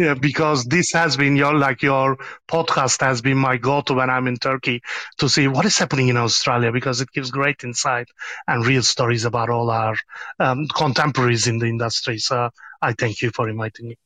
yeah, 0.00 0.14
because 0.14 0.64
this 0.64 0.92
has 0.92 1.18
been 1.18 1.36
your 1.36 1.52
like 1.52 1.82
your 1.82 2.16
podcast 2.48 3.02
has 3.02 3.20
been 3.20 3.36
my 3.36 3.58
go-to 3.58 3.92
when 3.92 4.08
I'm 4.08 4.26
in 4.28 4.38
Turkey 4.38 4.80
to 5.18 5.28
see 5.28 5.46
what 5.46 5.66
is 5.66 5.76
happening 5.76 6.08
in 6.08 6.16
Australia 6.16 6.72
because 6.72 7.02
it 7.02 7.10
gives 7.12 7.30
great 7.30 7.62
insight 7.64 8.08
and 8.48 8.64
real 8.64 8.82
stories 8.82 9.26
about 9.26 9.50
all 9.50 9.70
our 9.70 9.94
um, 10.38 10.68
contemporaries 10.68 11.48
in 11.48 11.58
the 11.58 11.66
industry. 11.66 12.16
So 12.16 12.48
I 12.80 12.94
thank 12.94 13.20
you 13.20 13.30
for 13.30 13.46
inviting 13.50 13.88
me. 13.88 13.98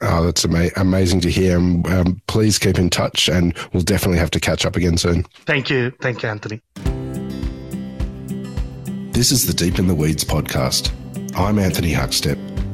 Oh, 0.00 0.24
that's 0.24 0.46
ama- 0.46 0.70
amazing 0.76 1.20
to 1.20 1.30
hear. 1.30 1.58
Um, 1.58 2.22
please 2.26 2.58
keep 2.58 2.78
in 2.78 2.88
touch, 2.88 3.28
and 3.28 3.54
we'll 3.74 3.82
definitely 3.82 4.18
have 4.18 4.30
to 4.30 4.40
catch 4.40 4.64
up 4.64 4.74
again 4.74 4.96
soon. 4.96 5.24
Thank 5.44 5.68
you, 5.68 5.90
thank 6.00 6.22
you, 6.22 6.30
Anthony. 6.30 6.62
This 9.12 9.30
is 9.30 9.46
the 9.46 9.52
Deep 9.52 9.78
in 9.78 9.86
the 9.86 9.94
Weeds 9.94 10.24
podcast. 10.24 10.90
I'm 11.36 11.58
Anthony 11.58 11.92
Huckstep 11.92 12.51